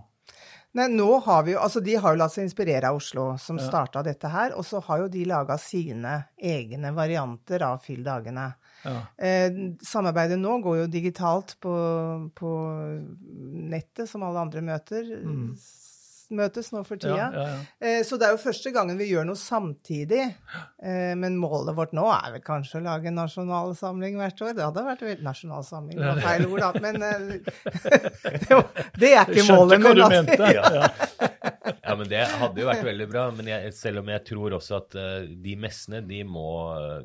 Nei, 0.77 0.85
nå 0.93 1.07
har 1.25 1.43
vi 1.47 1.55
jo, 1.55 1.59
altså 1.65 1.81
De 1.81 1.95
har 1.97 2.13
jo 2.13 2.19
latt 2.21 2.33
seg 2.35 2.43
inspirere 2.45 2.91
av 2.91 2.99
Oslo, 2.99 3.31
som 3.41 3.57
Ja. 3.57 3.63
starta 3.65 4.03
dette 4.05 4.29
her. 4.29 4.53
Og 4.55 4.63
så 4.65 4.81
har 4.85 4.99
jo 4.99 5.07
de 5.09 5.23
laga 5.25 5.57
sine 5.57 6.25
egne 6.37 6.91
varianter 6.93 7.63
av 7.65 7.81
Fyll 7.81 8.03
dagene. 8.05 8.53
Ja. 8.85 8.99
Eh, 9.17 9.49
samarbeidet 9.81 10.37
nå 10.39 10.61
går 10.63 10.77
jo 10.83 10.87
digitalt 10.87 11.55
på, 11.59 11.73
på 12.37 12.51
nettet, 13.73 14.07
som 14.09 14.23
alle 14.23 14.39
andre 14.45 14.61
møter. 14.61 15.09
Mm. 15.25 15.57
Møtes 16.29 16.67
nå 16.71 16.83
for 16.85 16.99
tida. 17.01 17.15
ja, 17.17 17.27
ja. 17.33 17.45
ja. 17.81 18.03
så 18.05 18.17
det 18.21 18.27
er 18.27 18.35
jo 18.35 18.41
første 18.43 18.69
gangen 18.75 18.99
vi 18.99 19.07
gjør 19.09 19.25
noe 19.25 19.39
samtidig. 19.39 20.27
Eh, 20.83 21.15
men 21.17 21.37
målet 21.41 21.73
vårt 21.77 21.95
nå 21.97 22.03
er 22.13 22.35
vel 22.35 22.43
kanskje 22.45 22.77
å 22.77 22.83
lage 22.85 23.09
en 23.09 23.17
nasjonalsamling 23.17 24.19
hvert 24.19 24.43
år. 24.45 24.53
Det 24.57 24.67
hadde 24.67 24.83
vært 24.85 25.01
vel 25.07 25.23
Nasjonalsamling 25.25 25.97
det 25.97 26.05
var 26.05 26.21
feil 26.21 26.45
ord, 26.45 26.61
da. 26.61 26.71
Men 26.85 27.01
eh, 27.01 27.19
det, 28.45 28.53
var- 28.53 28.85
det 28.99 29.13
er 29.15 29.25
ikke 29.25 29.39
Jeg 29.41 29.47
skjønte 29.49 29.57
målet. 29.57 29.83
hva 29.83 29.93
du 29.95 30.05
mente. 30.15 30.53
Ja. 30.59 31.28
Ja, 31.89 31.95
men 31.97 32.09
Det 32.09 32.21
hadde 32.41 32.61
jo 32.61 32.67
vært 32.69 32.85
veldig 32.85 33.07
bra. 33.09 33.23
Men 33.35 33.49
jeg, 33.49 33.73
selv 33.77 34.03
om 34.03 34.11
jeg 34.13 34.23
tror 34.27 34.55
også 34.59 34.77
at 34.77 34.97
uh, 34.99 35.29
de 35.45 35.55
messene 35.59 36.01
de 36.05 36.21
må, 36.27 36.49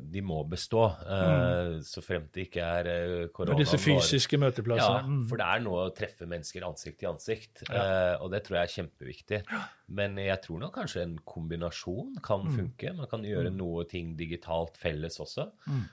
de 0.01 0.23
må 0.25 0.41
bestå. 0.49 0.85
Uh, 1.01 1.23
mm. 1.25 1.79
Så 1.87 2.03
fremt 2.05 2.29
det 2.35 2.47
ikke 2.49 2.65
er 2.65 2.89
uh, 2.91 3.15
korona. 3.35 3.57
Disse 3.59 3.79
fysiske 3.81 4.39
møteplassene. 4.41 5.01
Ja, 5.01 5.07
mm. 5.07 5.23
for 5.31 5.41
det 5.41 5.49
er 5.49 5.65
noe 5.65 5.87
å 5.87 5.95
treffe 5.95 6.29
mennesker 6.29 6.67
ansikt 6.67 7.01
til 7.01 7.11
ansikt. 7.11 7.65
Ja. 7.65 8.17
og 8.21 8.29
det 8.33 8.43
tror 8.45 8.59
jeg 8.59 8.67
er 8.67 8.75
kjempeviktig. 8.75 9.41
Men 9.95 10.19
jeg 10.21 10.37
tror 10.43 10.61
nok 10.61 10.75
kanskje 10.77 11.03
en 11.05 11.17
kombinasjon 11.27 12.15
kan 12.25 12.45
mm. 12.45 12.53
funke. 12.59 12.93
Man 12.97 13.09
kan 13.11 13.25
gjøre 13.25 13.51
mm. 13.53 13.59
noe 13.59 13.85
ting 13.89 14.13
digitalt 14.19 14.77
felles 14.79 15.19
også. 15.21 15.49
Mm. 15.65 15.83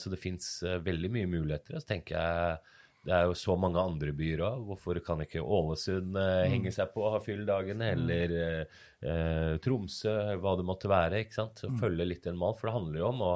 så 0.00 0.12
det 0.12 0.20
fins 0.20 0.52
veldig 0.84 1.10
mye 1.14 1.30
muligheter. 1.30 1.78
Og 1.78 1.84
så 1.84 1.92
tenker 1.94 2.18
jeg 2.18 2.76
det 3.06 3.14
er 3.16 3.28
jo 3.30 3.36
så 3.38 3.54
mange 3.56 3.80
andre 3.80 4.12
byer 4.16 4.42
òg. 4.44 4.64
Hvorfor 4.68 4.98
kan 5.04 5.22
ikke 5.24 5.40
Ålesund 5.40 6.18
eh, 6.20 6.42
mm. 6.44 6.52
henge 6.52 6.72
seg 6.74 6.90
på 6.92 7.06
og 7.06 7.14
ha 7.14 7.22
fylldagene? 7.24 7.88
Mm. 7.88 7.94
Eller 7.94 8.34
eh, 8.36 8.82
eh, 9.00 9.54
Tromsø, 9.64 10.16
hva 10.42 10.52
det 10.58 10.66
måtte 10.68 10.90
være. 10.90 11.22
ikke 11.24 11.38
sant? 11.38 11.62
Så 11.62 11.72
Følge 11.80 12.08
litt 12.08 12.28
en 12.28 12.38
mal. 12.40 12.56
For 12.58 12.68
det 12.68 12.76
handler 12.76 13.00
jo 13.00 13.08
om 13.08 13.24
å 13.24 13.32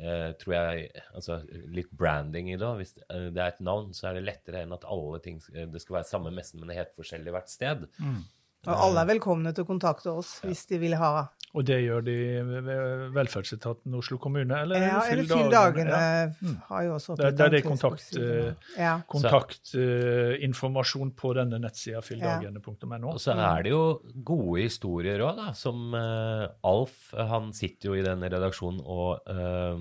eh, 0.00 0.30
tror 0.40 0.56
jeg, 0.56 0.86
altså 1.12 1.42
Litt 1.76 1.92
branding 1.92 2.54
i 2.54 2.60
det. 2.60 2.72
Hvis 2.80 2.96
det 2.96 3.36
er 3.36 3.50
et 3.50 3.60
navn, 3.64 3.92
så 3.96 4.08
er 4.08 4.18
det 4.18 4.28
lettere 4.30 4.64
enn 4.64 4.72
at 4.78 4.88
alle 4.88 5.20
ting 5.24 5.42
det 5.44 5.84
skal 5.84 6.00
være 6.00 6.08
samme 6.08 6.32
messen, 6.32 6.62
men 6.62 6.72
det 6.72 6.78
heter 6.78 6.88
helt 6.88 7.02
forskjellig 7.02 7.36
hvert 7.36 7.52
sted. 7.52 7.84
Mm. 8.00 8.22
Og 8.68 8.74
alle 8.86 9.02
er 9.02 9.14
velkomne 9.14 9.50
til 9.54 9.64
å 9.64 9.68
kontakte 9.68 10.12
oss 10.14 10.36
ja. 10.40 10.50
hvis 10.50 10.66
de 10.70 10.78
vil 10.82 10.94
ha 11.00 11.12
og 11.52 11.66
det 11.68 11.82
gjør 11.84 12.04
de 12.06 12.12
ved 12.48 12.68
velferdsetaten 13.12 13.92
Oslo 13.98 14.16
kommune? 14.20 14.56
Eller 14.64 14.86
ja, 14.86 15.00
eller 15.12 15.26
Fylldagene 15.28 15.98
ja. 16.00 16.28
mm. 16.32 16.54
har 16.70 16.84
jo 16.86 16.94
også 16.96 17.16
Det, 17.18 17.28
det 17.36 17.44
er 17.44 17.64
kontaktinformasjon 17.66 19.04
kontakt, 19.12 19.74
uh, 19.76 21.18
på 21.20 21.32
denne 21.36 21.58
nettsida 21.60 22.00
fylldagene.no. 22.06 23.10
Og 23.12 23.20
så 23.20 23.36
er 23.36 23.66
det 23.66 23.74
jo 23.74 23.82
gode 24.24 24.64
historier 24.64 25.20
òg, 25.26 25.36
da. 25.42 25.52
Som 25.58 25.92
uh, 25.92 26.48
Alf, 26.72 27.12
han 27.18 27.52
sitter 27.56 27.90
jo 27.90 27.98
i 28.00 28.06
den 28.06 28.24
redaksjonen 28.24 28.80
og 28.80 29.20
uh, 29.28 29.76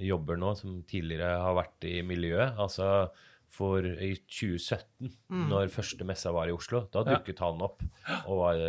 jobber 0.00 0.40
nå, 0.40 0.54
som 0.56 0.80
tidligere 0.88 1.44
har 1.44 1.54
vært 1.60 1.84
i 1.92 2.00
miljøet. 2.08 2.56
altså 2.56 3.12
for 3.52 3.84
i 3.84 4.14
2017, 4.24 5.10
mm. 5.28 5.42
når 5.50 5.72
første 5.74 6.06
messa 6.08 6.32
var 6.32 6.48
i 6.48 6.54
Oslo. 6.54 6.86
Da 6.92 7.02
dukket 7.04 7.36
ja. 7.36 7.50
han 7.50 7.64
opp 7.66 7.82
og 8.22 8.38
var 8.38 8.62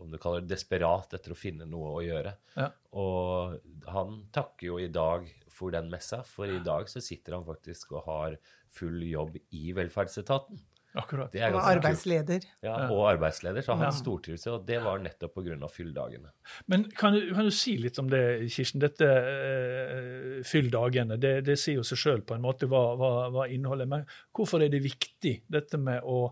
om 0.00 0.08
du 0.08 0.16
kaller 0.20 0.44
det 0.44 0.54
desperat 0.54 1.12
etter 1.18 1.34
å 1.34 1.38
finne 1.38 1.68
noe 1.68 1.92
å 1.98 2.00
gjøre. 2.04 2.32
Ja. 2.56 2.70
Og 2.96 3.60
han 3.92 4.22
takker 4.32 4.70
jo 4.70 4.80
i 4.80 4.88
dag 4.92 5.28
for 5.52 5.74
den 5.74 5.90
messa, 5.92 6.22
for 6.24 6.48
i 6.48 6.62
dag 6.64 6.88
så 6.88 7.02
sitter 7.04 7.36
han 7.36 7.44
faktisk 7.44 7.92
og 7.98 8.06
har 8.08 8.38
full 8.72 9.02
jobb 9.04 9.36
i 9.56 9.74
velferdsetaten. 9.76 10.60
Akkurat. 10.98 11.34
og 11.54 11.60
arbeidsleder. 11.62 12.44
Ja, 12.66 12.74
og 12.90 13.04
arbeidsleder, 13.12 13.62
så 13.62 13.76
han 13.78 13.86
ja. 13.86 13.90
stortrives, 13.94 14.46
og 14.50 14.64
det 14.66 14.80
var 14.82 14.98
nettopp 14.98 15.36
pga. 15.38 15.68
fylldagene. 15.70 16.32
Men 16.66 16.88
kan 16.90 17.14
du, 17.14 17.20
kan 17.34 17.46
du, 17.46 17.52
si 17.54 17.76
litt 17.78 17.98
om 18.02 18.08
det, 18.10 18.50
Kirsten? 18.50 18.82
Dette 18.82 19.06
uh, 19.06 20.40
fylldagene, 20.46 21.18
det, 21.20 21.34
det, 21.46 21.56
sier 21.62 21.78
jo 21.78 21.86
seg 21.86 22.02
sjøl 22.02 22.24
på 22.26 22.34
en 22.34 22.42
måte 22.42 22.66
hva, 22.70 22.82
hva, 22.98 23.12
hva 23.30 23.46
innholdet 23.46 23.86
er. 23.86 23.92
Men 23.92 24.08
hvorfor 24.34 24.64
er 24.66 24.72
det 24.72 24.82
viktig, 24.82 25.36
dette 25.46 25.78
med 25.78 26.02
å, 26.02 26.24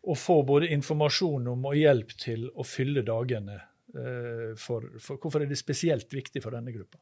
å, 0.00 0.16
få 0.16 0.40
både 0.48 0.72
informasjon 0.72 1.52
om 1.52 1.68
og 1.68 1.76
hjelp 1.76 2.16
til 2.16 2.48
å 2.48 2.64
fylle 2.64 3.04
dagene? 3.04 3.60
Uh, 3.92 4.56
for, 4.56 4.88
for, 5.04 5.20
hvorfor 5.20 5.44
er 5.44 5.52
det 5.52 5.60
spesielt 5.60 6.08
viktig 6.16 6.40
for 6.40 6.56
denne 6.56 6.72
gruppa? 6.72 6.96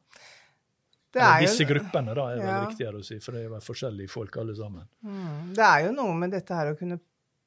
Eller 1.19 1.45
disse 1.45 1.67
gruppene, 1.67 2.13
da, 2.15 2.25
er 2.31 2.39
det 2.39 2.47
ja. 2.47 2.57
riktigere 2.65 3.01
å 3.01 3.05
si, 3.05 3.17
for 3.19 3.35
det 3.35 3.43
er 3.43 3.49
jo 3.49 3.61
forskjellige 3.65 4.11
folk 4.11 4.37
alle 4.41 4.55
sammen. 4.55 4.87
Mm. 5.03 5.53
Det 5.57 5.65
er 5.67 5.87
jo 5.87 5.95
noe 5.97 6.13
med 6.17 6.31
dette 6.35 6.55
her 6.55 6.71
å 6.71 6.77
kunne 6.79 6.99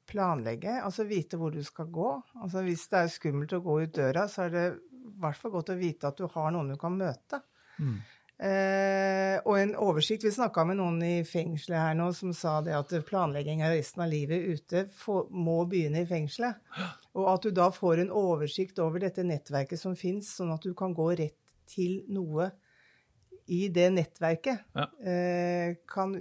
planlegge, 0.05 0.75
altså 0.85 1.05
vite 1.09 1.39
hvor 1.41 1.53
du 1.53 1.63
skal 1.65 1.89
gå. 1.93 2.11
Altså 2.41 2.61
Hvis 2.65 2.85
det 2.91 2.99
er 3.01 3.13
skummelt 3.13 3.55
å 3.57 3.63
gå 3.65 3.79
ut 3.83 3.95
døra, 3.95 4.27
så 4.29 4.45
er 4.45 4.53
det 4.53 4.65
i 4.75 5.15
hvert 5.21 5.39
fall 5.39 5.53
godt 5.53 5.73
å 5.73 5.79
vite 5.79 6.09
at 6.09 6.19
du 6.19 6.27
har 6.29 6.53
noen 6.53 6.73
du 6.73 6.77
kan 6.81 6.93
møte. 6.97 7.41
Mm. 7.79 7.97
Eh, 8.35 9.37
og 9.47 9.55
en 9.55 9.69
oversikt 9.79 10.25
Vi 10.27 10.31
snakka 10.35 10.65
med 10.67 10.75
noen 10.75 10.97
i 11.07 11.21
fengselet 11.23 11.79
her 11.79 11.93
nå 11.95 12.09
som 12.17 12.33
sa 12.35 12.57
det 12.63 12.73
at 12.75 12.91
planlegging 13.07 13.61
av 13.63 13.71
resten 13.71 14.03
av 14.03 14.11
livet 14.11 14.43
ute 14.43 14.81
for, 14.91 15.29
må 15.31 15.61
begynne 15.71 16.03
i 16.03 16.09
fengselet. 16.09 16.59
Og 17.15 17.29
at 17.31 17.47
du 17.47 17.55
da 17.55 17.69
får 17.71 18.03
en 18.03 18.11
oversikt 18.11 18.81
over 18.83 19.05
dette 19.05 19.23
nettverket 19.23 19.79
som 19.79 19.95
fins, 19.95 20.33
sånn 20.35 20.51
at 20.55 20.67
du 20.67 20.75
kan 20.75 20.93
gå 20.95 21.13
rett 21.15 21.39
til 21.71 22.03
noe 22.11 22.51
i 23.45 23.67
det 23.69 23.89
nettverket 23.93 24.73
ja. 24.73 24.85
eh, 25.05 25.77
kan 25.89 26.15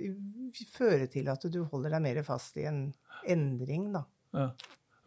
føre 0.75 1.09
til 1.13 1.29
at 1.33 1.47
du 1.49 1.63
holder 1.71 1.97
deg 1.97 2.05
mer 2.05 2.23
fast 2.27 2.59
i 2.61 2.67
en 2.69 2.87
endring, 3.31 3.91
da. 3.95 4.05
Ja. 4.35 4.49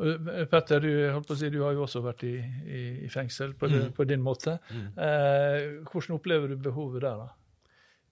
Eh, 0.02 0.46
Petter, 0.50 0.82
du, 0.82 1.36
si, 1.36 1.50
du, 1.54 1.62
har 1.64 1.76
jo 1.78 1.86
også 1.86 2.02
vært 2.06 2.24
i, 2.28 2.36
i, 2.66 2.82
i 3.06 3.10
fengsel 3.14 3.54
på, 3.58 3.70
mm. 3.70 3.92
på, 3.98 4.08
din 4.10 4.24
måte. 4.24 4.58
Mm. 4.70 4.88
Eh, 5.08 5.60
hvordan 5.90 6.18
opplever 6.18 6.54
du 6.54 6.58
behovet 6.70 7.06
der, 7.06 7.26
da? 7.26 7.30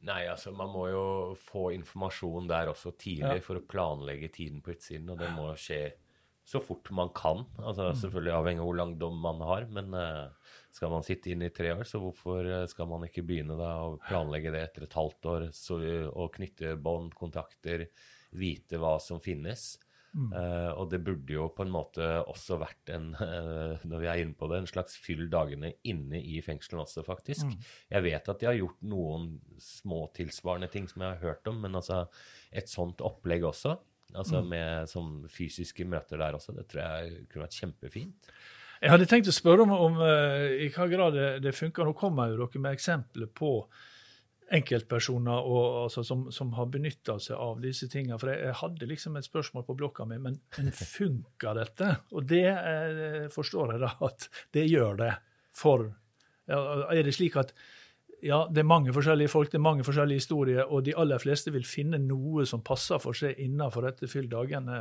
Nei, 0.05 0.21
altså 0.29 0.51
Man 0.53 0.69
må 0.69 0.85
jo 0.91 1.05
få 1.47 1.71
informasjon 1.73 2.49
der 2.49 2.69
også 2.69 2.93
tidlig 2.93 3.39
ja. 3.39 3.45
for 3.45 3.57
å 3.57 3.65
planlegge 3.65 4.29
tiden 4.33 4.61
på 4.61 4.75
utsiden. 4.75 5.09
Og 5.09 5.21
det 5.21 5.31
må 5.33 5.49
skje 5.57 5.81
så 6.45 6.61
fort 6.61 6.91
man 6.93 7.09
kan. 7.15 7.43
Altså 7.57 7.89
mm. 7.89 7.99
Selvfølgelig 8.03 8.33
avhengig 8.35 8.61
av 8.61 8.67
hvor 8.69 8.77
lang 8.77 8.91
dom 9.01 9.15
man 9.21 9.41
har. 9.41 9.65
Men 9.73 9.95
uh, 9.97 10.51
skal 10.75 10.91
man 10.93 11.05
sitte 11.07 11.31
inne 11.33 11.49
i 11.49 11.55
tre 11.55 11.71
år, 11.73 11.85
så 11.87 12.01
hvorfor 12.03 12.45
eh, 12.45 12.65
skal 12.67 12.89
man 12.91 13.05
ikke 13.07 13.23
begynne 13.23 13.55
da 13.55 13.71
å 13.85 13.95
planlegge 14.03 14.51
det 14.51 14.61
etter 14.65 14.85
et 14.85 14.97
halvt 14.97 15.29
år 15.31 15.47
så, 15.55 15.79
og 16.11 16.35
knytte 16.35 16.75
bånd, 16.75 17.15
kontakter, 17.15 17.87
vite 18.35 18.81
hva 18.81 18.97
som 18.99 19.21
finnes? 19.23 19.77
Mm. 20.15 20.29
Uh, 20.31 20.71
og 20.79 20.91
det 20.93 21.01
burde 21.03 21.33
jo 21.33 21.49
på 21.51 21.65
en 21.65 21.73
måte 21.73 22.05
også 22.31 22.55
vært 22.61 22.91
en 22.95 23.09
uh, 23.17 23.81
når 23.89 24.03
vi 24.03 24.07
er 24.11 24.21
inne 24.23 24.37
på 24.37 24.47
det, 24.51 24.61
en 24.61 24.69
slags 24.69 24.95
fyll 25.01 25.25
dagene 25.31 25.73
inne 25.87 26.21
i 26.21 26.37
fengselet 26.45 26.85
også, 26.85 27.03
faktisk. 27.07 27.49
Mm. 27.49 27.65
Jeg 27.97 28.05
vet 28.05 28.31
at 28.31 28.43
de 28.43 28.51
har 28.51 28.59
gjort 28.59 28.85
noen 28.87 29.33
små 29.59 30.05
tilsvarende 30.15 30.69
ting 30.71 30.87
som 30.91 31.03
jeg 31.03 31.17
har 31.17 31.33
hørt 31.33 31.51
om, 31.51 31.59
men 31.65 31.75
altså 31.81 32.05
et 32.55 32.71
sånt 32.71 33.03
opplegg 33.03 33.47
også, 33.47 33.75
altså 34.15 34.41
mm. 34.41 34.51
med 34.51 34.91
sånn 34.91 35.15
fysiske 35.31 35.87
møter 35.89 36.21
der 36.21 36.37
også, 36.37 36.55
det 36.55 36.67
tror 36.71 36.83
jeg 36.83 37.25
kunne 37.29 37.47
vært 37.47 37.59
kjempefint. 37.59 38.31
Jeg 38.83 38.91
hadde 38.91 39.07
tenkt 39.09 39.31
å 39.31 39.33
spørre 39.33 39.63
om, 39.65 39.71
om 39.71 39.99
uh, 40.03 40.45
i 40.61 40.69
hva 40.73 40.87
grad 40.91 41.15
det, 41.15 41.27
det 41.45 41.55
funker. 41.55 41.87
Nå 41.87 41.95
kommer 41.97 42.31
jo 42.31 42.41
dere 42.43 42.61
med 42.61 42.75
eksempler 42.75 43.29
på 43.31 43.57
enkeltpersoner 44.53 45.47
og, 45.49 45.85
altså, 45.85 46.03
som, 46.05 46.27
som, 46.33 46.51
har 46.57 46.67
benytta 46.69 47.17
seg 47.23 47.39
av 47.41 47.61
disse 47.63 47.87
tingene. 47.91 48.19
For 48.21 48.29
jeg, 48.29 48.43
jeg, 48.45 48.57
hadde 48.61 48.89
liksom 48.91 49.17
et 49.17 49.27
spørsmål 49.27 49.65
på 49.65 49.77
blokka 49.79 50.05
mi, 50.09 50.19
men, 50.21 50.37
men 50.57 50.73
funker 50.97 51.57
dette? 51.57 51.91
Og 52.13 52.27
det 52.29 52.45
eh, 52.51 53.23
forstår 53.33 53.75
jeg 53.75 53.85
da 53.85 53.93
at 54.05 54.27
det 54.55 54.67
gjør 54.69 55.01
det. 55.01 55.13
For 55.55 55.87
ja, 56.51 56.61
er 56.93 57.01
det 57.07 57.15
slik 57.15 57.39
at 57.41 57.55
ja, 58.25 58.39
det 58.49 58.63
er 58.63 58.67
mange 58.67 58.93
forskjellige 58.95 59.31
folk, 59.31 59.51
det 59.51 59.59
er 59.59 59.67
mange 59.67 59.85
forskjellige 59.85 60.23
historier, 60.23 60.63
og 60.65 60.85
de 60.87 60.95
aller 60.97 61.21
fleste 61.21 61.53
vil 61.53 61.67
finne 61.67 61.99
noe 62.01 62.47
som 62.49 62.63
passer 62.65 63.01
for 63.03 63.17
seg 63.17 63.37
innenfor 63.45 63.85
dette 63.89 64.09
fyll 64.11 64.27
dagene? 64.31 64.79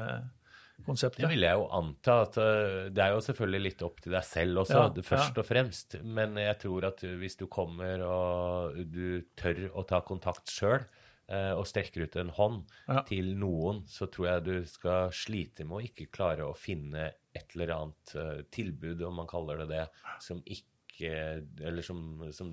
konseptet. 0.82 1.22
Det 1.22 1.30
vil 1.30 1.44
jeg 1.46 1.54
jo 1.54 1.68
anta. 1.76 2.16
at 2.24 2.36
uh, 2.40 2.90
Det 2.90 3.02
er 3.04 3.14
jo 3.14 3.22
selvfølgelig 3.22 3.62
litt 3.62 3.86
opp 3.86 4.02
til 4.02 4.14
deg 4.16 4.26
selv 4.26 4.64
også, 4.64 4.80
ja, 4.80 5.06
først 5.06 5.38
ja. 5.38 5.40
og 5.42 5.48
fremst. 5.48 5.96
Men 6.02 6.38
jeg 6.40 6.58
tror 6.64 6.88
at 6.90 7.04
hvis 7.20 7.38
du 7.40 7.46
kommer 7.52 8.04
og 8.08 8.78
du 8.90 9.22
tør 9.38 9.68
å 9.74 9.86
ta 9.88 10.02
kontakt 10.06 10.50
sjøl, 10.52 10.84
uh, 11.30 11.54
og 11.54 11.64
strekker 11.70 12.08
ut 12.08 12.18
en 12.20 12.34
hånd 12.36 12.60
ja. 12.88 13.04
til 13.08 13.34
noen, 13.40 13.84
så 13.90 14.10
tror 14.12 14.32
jeg 14.32 14.46
du 14.48 14.54
skal 14.68 15.14
slite 15.14 15.68
med 15.68 15.78
å 15.78 15.84
ikke 15.86 16.10
klare 16.14 16.48
å 16.48 16.58
finne 16.58 17.12
et 17.34 17.56
eller 17.56 17.72
annet 17.74 18.12
tilbud, 18.54 19.00
om 19.02 19.16
man 19.22 19.30
kaller 19.30 19.64
det 19.64 19.72
det, 19.72 19.86
som 20.22 20.42
ikke 20.42 20.74
Eller 21.02 21.82
som, 21.82 21.98
som 22.32 22.52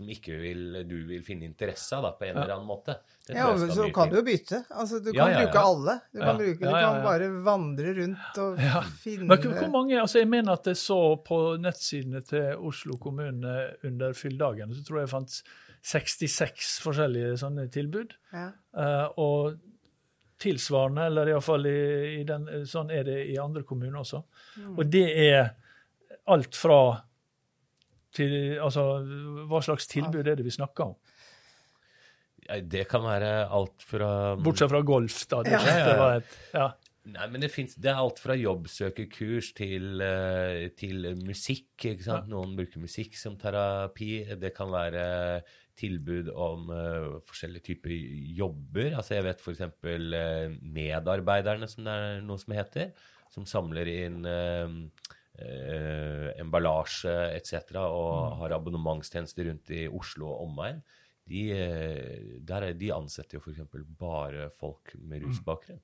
som 0.00 0.08
ikke 0.10 0.36
vil, 0.40 0.60
du 0.88 0.96
vil 1.08 1.22
finne 1.24 1.44
interesse 1.48 1.96
av 1.96 2.04
da, 2.06 2.10
på 2.16 2.26
en 2.28 2.36
eller 2.38 2.54
annen 2.54 2.66
måte. 2.68 2.94
ja, 3.28 3.48
men 3.52 3.72
så 3.74 3.88
kan 3.94 4.10
du 4.10 4.16
jo 4.20 4.24
bytte. 4.26 4.62
Altså, 4.70 5.00
du 5.02 5.10
kan 5.10 5.18
ja, 5.18 5.30
ja, 5.34 5.40
bruke 5.44 5.64
alle. 5.70 5.96
Du 6.12 6.20
kan, 6.22 6.38
bruke, 6.38 6.60
du 6.62 6.76
kan 6.76 7.00
bare 7.04 7.30
vandre 7.44 7.94
rundt 7.98 8.38
og 8.44 8.62
finne 9.04 9.28
Men 9.28 9.42
hvor 9.44 9.72
mange, 9.74 9.98
altså 10.00 10.22
Jeg 10.22 10.30
mener 10.30 10.56
at 10.56 10.70
jeg 10.70 10.78
så 10.80 11.00
på 11.26 11.40
nettsidene 11.60 12.22
til 12.26 12.62
Oslo 12.70 12.96
kommune 13.02 13.56
under 13.86 14.14
fylledagene, 14.16 14.78
så 14.78 14.86
tror 14.86 15.00
jeg 15.00 15.08
jeg 15.08 15.14
fant 15.16 15.40
66 15.90 16.70
forskjellige 16.84 17.36
sånne 17.40 17.66
tilbud. 17.72 18.16
Uh, 18.32 19.06
og 19.20 19.60
tilsvarende, 20.40 21.10
eller 21.10 21.28
iallfall 21.28 21.66
i, 21.68 21.80
i 22.20 22.24
den, 22.24 22.48
sånn 22.68 22.92
er 22.94 23.04
det 23.04 23.20
i 23.28 23.36
andre 23.40 23.66
kommuner 23.68 24.00
også. 24.00 24.22
Mm. 24.56 24.74
Og 24.78 24.84
det 24.88 25.06
er 25.26 25.50
alt 26.30 26.56
fra 26.56 26.80
til, 28.16 28.36
altså, 28.62 28.84
hva 29.50 29.62
slags 29.64 29.88
tilbud 29.90 30.26
er 30.26 30.38
det 30.38 30.46
vi 30.46 30.54
snakker 30.54 30.92
om? 30.92 30.96
Det 32.66 32.86
kan 32.90 33.04
være 33.04 33.32
alt 33.54 33.84
fra 33.86 34.36
Bortsett 34.40 34.72
fra 34.72 34.80
golf, 34.82 35.22
da. 35.30 35.42
Det, 35.46 35.52
ja. 35.54 35.74
det 35.86 35.98
var 36.00 36.16
et, 36.18 36.38
ja. 36.56 36.70
Nei, 37.10 37.26
men 37.32 37.42
det, 37.42 37.48
finnes, 37.52 37.74
det 37.80 37.88
er 37.90 37.98
alt 37.98 38.18
fra 38.20 38.34
jobbsøkerkurs 38.36 39.54
til, 39.56 40.02
eh, 40.04 40.66
til 40.76 41.06
musikk. 41.24 41.72
ikke 41.78 42.04
sant? 42.04 42.28
Ja. 42.28 42.32
Noen 42.34 42.52
bruker 42.58 42.82
musikk 42.82 43.16
som 43.16 43.38
terapi. 43.40 44.12
Det 44.40 44.52
kan 44.56 44.70
være 44.72 45.06
tilbud 45.80 46.28
om 46.36 46.68
uh, 46.74 47.20
forskjellige 47.24 47.70
typer 47.70 47.94
jobber. 48.36 48.92
Altså 48.98 49.16
Jeg 49.16 49.26
vet 49.30 49.40
f.eks. 49.40 49.62
Uh, 49.80 50.58
medarbeiderne, 50.60 51.68
som 51.70 51.86
det 51.86 51.94
er 51.94 52.20
noe 52.26 52.42
som 52.42 52.52
heter, 52.58 52.92
som 53.32 53.48
samler 53.48 53.88
inn 53.94 54.20
uh, 54.26 54.68
eh, 55.40 56.30
emballasje 56.40 57.14
etc., 57.36 57.76
og 57.82 58.40
har 58.40 58.56
abonnementstjenester 58.56 59.48
rundt 59.50 59.72
i 59.76 59.86
Oslo 59.88 60.30
og 60.32 60.48
omegn, 60.48 60.82
de, 61.30 61.44
eh, 61.54 62.74
de 62.78 62.92
ansetter 62.94 63.38
jo 63.38 63.42
f.eks. 63.44 63.62
bare 64.00 64.50
folk 64.58 64.94
med 64.98 65.24
rusbakgrunn. 65.26 65.82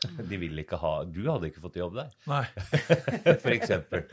De 0.30 0.38
vil 0.40 0.58
ikke 0.62 0.78
ha 0.80 0.92
Du 1.04 1.20
hadde 1.28 1.48
ikke 1.50 1.62
fått 1.64 1.76
jobb 1.80 1.96
der, 1.98 2.10
Nei. 2.30 2.42
for 3.44 3.52
eksempel. 3.54 4.04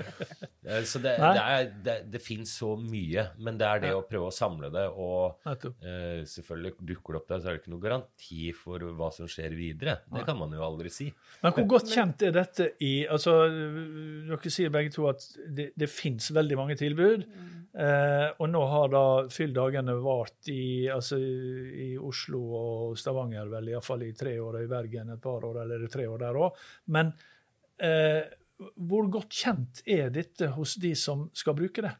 Eh, 0.66 0.84
Så 0.88 1.02
det, 1.04 1.16
Nei. 1.22 1.32
det, 1.36 1.44
er, 1.44 1.70
det, 1.88 1.96
det 2.14 2.22
fins 2.24 2.54
så 2.62 2.74
mye, 2.80 3.28
men 3.40 3.58
det 3.60 3.68
er 3.70 3.84
det 3.84 3.92
Ja. 3.94 4.00
å 4.00 4.06
prøve 4.08 4.30
å 4.30 4.36
samle 4.36 4.70
det. 4.74 4.86
Og 4.94 5.40
eh, 5.50 6.24
selvfølgelig 6.30 6.74
dukker 6.94 7.16
det 7.16 7.22
opp 7.22 7.30
der, 7.34 7.42
så 7.44 7.50
er 7.50 7.58
det 7.58 7.62
ikke 7.64 7.74
noen 7.76 7.86
garanti 7.88 8.42
for 8.58 8.86
hva 9.00 9.12
som 9.16 9.30
skjer 9.32 9.56
videre. 9.58 9.98
Det 10.14 10.26
kan 10.28 10.38
man 10.40 10.54
jo 10.56 10.64
aldri 10.66 10.92
si. 10.94 11.10
Men 11.44 11.56
hvor 11.58 11.68
godt 11.78 11.94
kjent 11.94 12.26
er 12.28 12.36
dette 12.36 12.72
i 12.86 12.94
altså, 13.10 13.38
Dere 14.30 14.52
sier 14.54 14.72
begge 14.74 14.92
to 14.96 15.08
at 15.10 15.24
det, 15.48 15.70
det 15.80 15.90
fins 15.92 16.30
veldig 16.36 16.58
mange 16.60 16.76
tilbud. 16.80 17.26
Eh, 17.70 18.28
og 18.42 18.50
nå 18.50 18.62
har 18.66 18.90
da 18.90 19.04
Fyll-dagene 19.30 19.94
vart 20.02 20.50
i, 20.50 20.90
altså, 20.90 21.20
i 21.20 21.92
Oslo 22.02 22.42
og 22.58 22.98
Stavanger 22.98 23.50
vel 23.52 23.70
iallfall 23.74 24.08
i 24.08 24.14
tre 24.18 24.34
år, 24.42 24.58
og 24.58 24.66
i 24.66 24.72
Bergen 24.72 25.14
et 25.14 25.22
par 25.22 25.46
år, 25.46 25.62
eller 25.64 25.86
er 25.86 25.94
tre 25.94 26.08
år 26.10 26.24
der 26.24 26.40
òg. 26.42 26.64
Men 26.96 27.12
eh, 27.78 28.24
hvor 28.90 29.10
godt 29.14 29.38
kjent 29.44 29.84
er 29.86 30.10
dette 30.14 30.50
hos 30.56 30.80
de 30.82 30.96
som 30.98 31.28
skal 31.36 31.58
bruke 31.60 31.86
det? 31.86 31.94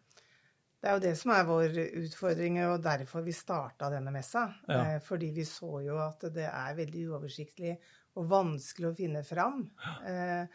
Det 0.80 0.88
er 0.88 0.96
jo 0.96 1.04
det 1.04 1.14
som 1.20 1.34
er 1.36 1.46
vår 1.46 1.78
utfordring, 2.06 2.58
og 2.72 2.82
derfor 2.82 3.24
vi 3.26 3.36
starta 3.36 3.92
denne 3.94 4.14
messa. 4.16 4.48
Ja. 4.66 4.82
Eh, 4.96 4.98
fordi 5.06 5.30
vi 5.36 5.46
så 5.46 5.84
jo 5.86 6.00
at 6.02 6.26
det 6.34 6.48
er 6.50 6.82
veldig 6.82 7.06
uoversiktlig 7.12 7.76
og 8.18 8.26
vanskelig 8.32 8.90
å 8.90 8.98
finne 8.98 9.22
fram. 9.24 9.62
Ja. 9.86 10.48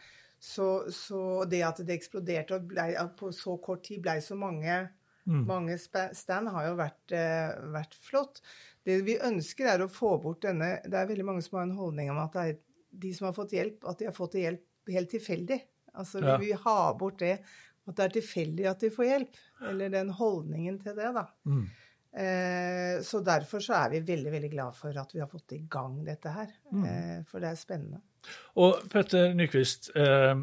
så, 0.43 0.67
så 0.91 1.45
det 1.49 1.61
at 1.65 1.79
det 1.87 1.95
eksploderte 1.95 2.59
og 2.59 2.67
ble, 2.67 2.89
på 3.17 3.31
så 3.33 3.55
kort 3.63 3.85
tid 3.87 4.03
blei 4.03 4.19
så 4.21 4.35
mange, 4.37 4.75
mange 5.25 5.77
stand, 5.79 6.49
har 6.49 6.67
jo 6.67 6.75
vært, 6.77 7.11
eh, 7.11 7.55
vært 7.73 7.95
flott. 7.97 8.41
Det 8.85 8.99
vi 9.05 9.17
ønsker, 9.17 9.65
er 9.65 9.79
å 9.79 9.89
få 9.89 10.21
bort 10.21 10.41
denne 10.41 10.81
Det 10.83 10.93
er 10.93 11.07
veldig 11.07 11.25
mange 11.25 11.41
som 11.41 11.57
har 11.57 11.63
en 11.65 11.77
holdning 11.77 12.11
om 12.11 12.17
at 12.21 12.33
det 12.33 12.41
er 12.41 12.57
de 12.97 13.13
som 13.13 13.25
har 13.25 13.33
fått 13.33 13.51
hjelp, 13.51 13.83
at 13.89 13.97
de 13.99 14.05
har 14.05 14.13
fått 14.13 14.37
hjelp 14.39 14.61
helt 14.87 15.09
tilfeldig. 15.09 15.61
Altså, 15.95 16.21
Ja. 16.21 16.37
vi 16.37 16.47
vil 16.51 16.57
ha 16.57 16.93
bort 16.93 17.17
det 17.19 17.39
at 17.87 17.95
det 17.95 18.05
er 18.05 18.21
tilfeldig 18.21 18.69
at 18.69 18.79
de 18.79 18.89
får 18.89 19.05
hjelp. 19.05 19.35
Eller 19.69 19.89
den 19.89 20.09
holdningen 20.09 20.81
til 20.81 20.95
det, 20.95 21.13
da. 21.13 21.27
Mm. 21.45 21.67
Eh, 22.15 23.01
så 23.03 23.19
derfor 23.23 23.59
så 23.59 23.75
er 23.85 23.89
vi 23.89 23.99
veldig, 23.99 24.31
veldig 24.31 24.51
glad 24.51 24.75
for 24.75 24.97
at 24.97 25.11
vi 25.13 25.19
har 25.19 25.27
fått 25.27 25.51
i 25.57 25.59
gang 25.69 26.03
dette 26.05 26.31
her. 26.31 26.47
Mm. 26.71 26.85
Eh, 26.85 27.23
for 27.27 27.43
det 27.43 27.49
er 27.51 27.59
spennende. 27.59 28.01
Og 28.55 28.87
Petter 28.89 29.33
Nyquist, 29.35 29.91
eh, 29.95 30.35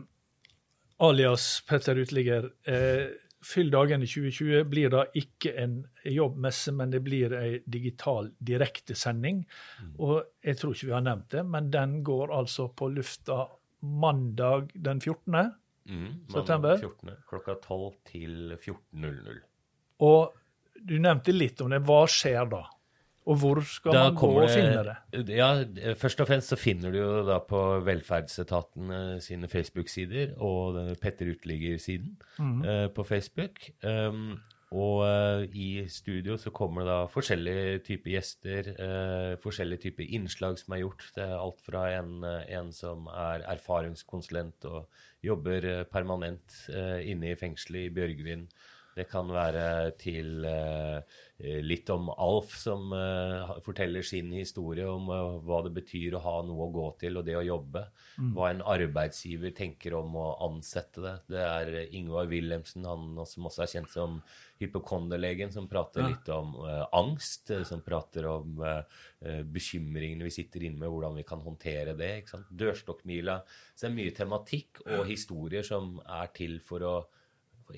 alias 1.01 1.63
Petter 1.67 1.95
Uteligger. 1.99 2.51
Fyll 3.43 3.73
dagene 3.73 4.07
2020 4.07 4.69
blir 4.71 4.93
da 4.93 5.03
ikke 5.19 5.55
en 5.59 5.81
jobbmesse, 6.07 6.75
men 6.79 6.93
det 6.93 7.01
blir 7.03 7.35
ei 7.35 7.57
digital 7.67 8.31
direktesending. 8.39 9.43
Og 9.99 10.21
jeg 10.45 10.61
tror 10.61 10.77
ikke 10.77 10.91
vi 10.91 10.95
har 10.95 11.07
nevnt 11.07 11.31
det, 11.35 11.43
men 11.47 11.71
den 11.75 11.97
går 12.07 12.35
altså 12.37 12.69
på 12.77 12.89
lufta 12.95 13.45
mandag 13.83 14.71
den 14.75 15.01
14. 15.01 15.51
Mm, 15.91 16.13
September? 16.31 16.79
14. 16.79 17.17
Klokka 17.29 17.57
12 17.65 17.91
til 18.13 18.55
14.00. 18.61 19.43
Og 20.07 20.39
du 20.83 20.95
nevnte 20.99 21.35
litt 21.35 21.61
om 21.63 21.71
det. 21.71 21.83
Hva 21.87 22.05
skjer 22.11 22.47
da? 22.51 22.63
Og 23.27 23.37
hvor 23.39 23.61
skal 23.63 23.95
man 23.95 24.15
gå 24.19 24.29
og 24.43 24.49
finne 24.51 24.83
det? 24.89 25.29
Ja, 25.31 25.51
Først 25.95 26.21
og 26.21 26.27
fremst 26.27 26.49
så 26.51 26.57
finner 26.59 26.91
du 26.91 26.99
jo 26.99 27.11
da 27.29 27.37
på 27.39 27.61
Velferdsetaten 27.87 28.91
eh, 28.91 29.19
sine 29.23 29.47
Facebook-sider 29.49 30.33
og 30.43 30.81
Petter 31.01 31.31
Uteligger-siden 31.31 32.17
Mhm. 32.39 32.65
uh, 32.67 32.89
på 32.95 33.05
Facebook. 33.07 33.61
Um, 33.85 34.41
og 34.73 35.03
uh, 35.05 35.45
i 35.55 35.85
studio 35.93 36.39
så 36.41 36.51
kommer 36.51 36.81
det 36.83 36.89
da 36.89 37.07
forskjellige 37.13 37.79
typer 37.85 38.11
gjester, 38.15 38.71
uh, 38.81 39.37
forskjellige 39.43 39.83
typer 39.85 40.07
innslag 40.17 40.59
som 40.59 40.73
er 40.75 40.81
gjort. 40.81 41.05
Det 41.15 41.23
er 41.27 41.37
alt 41.37 41.61
fra 41.61 41.83
en, 41.99 42.25
eh, 42.25 42.57
en 42.59 42.73
som 42.73 43.07
er 43.13 43.45
erfaringskonsulent 43.53 44.65
og 44.65 44.89
jobber 45.23 45.65
eh, 45.69 45.85
permanent 45.85 46.57
eh, 46.73 47.05
inne 47.13 47.33
i 47.33 47.37
fengselet 47.39 47.87
i 47.91 47.95
Bjørgvin. 47.95 48.49
Det 48.93 49.07
kan 49.09 49.31
være 49.33 49.93
til 50.01 50.45
eh, 50.45 51.21
litt 51.65 51.89
om 51.95 52.11
Alf, 52.13 52.53
som 52.61 52.93
eh, 52.93 53.53
forteller 53.65 54.05
sin 54.05 54.29
historie 54.37 54.85
om 54.89 55.09
eh, 55.09 55.39
hva 55.47 55.63
det 55.65 55.73
betyr 55.79 56.19
å 56.19 56.23
ha 56.27 56.35
noe 56.45 56.67
å 56.67 56.75
gå 56.75 56.85
til 57.01 57.17
og 57.17 57.25
det 57.29 57.39
å 57.39 57.45
jobbe. 57.47 57.87
Hva 58.37 58.51
en 58.53 58.61
arbeidsgiver 58.69 59.55
tenker 59.57 59.97
om 59.97 60.19
å 60.21 60.27
ansette 60.45 61.01
det. 61.05 61.15
Det 61.33 61.45
er 61.47 61.95
Ingvar 61.97 62.29
Wilhelmsen, 62.29 62.85
han 62.85 63.23
som 63.29 63.49
også 63.49 63.65
er 63.65 63.73
kjent 63.73 63.95
som 63.95 64.19
hypokonderlegen, 64.61 65.51
som 65.55 65.71
prater 65.71 66.05
litt 66.07 66.29
om 66.31 66.53
angst. 66.93 67.51
Som 67.67 67.81
prater 67.83 68.29
om 68.31 68.61
bekymringene 69.49 70.29
vi 70.29 70.35
sitter 70.35 70.69
inne 70.69 70.79
med, 70.79 70.93
hvordan 70.93 71.17
vi 71.19 71.25
kan 71.27 71.43
håndtere 71.43 71.97
det. 71.99 72.13
Dørstokkmila. 72.53 73.41
Så 73.73 73.87
det 73.87 73.91
er 73.91 73.97
mye 73.97 74.15
tematikk 74.21 74.85
og 74.85 75.09
historier 75.09 75.67
som 75.67 75.97
er 76.05 76.31
til 76.37 76.61
for 76.69 76.87
å 76.87 76.95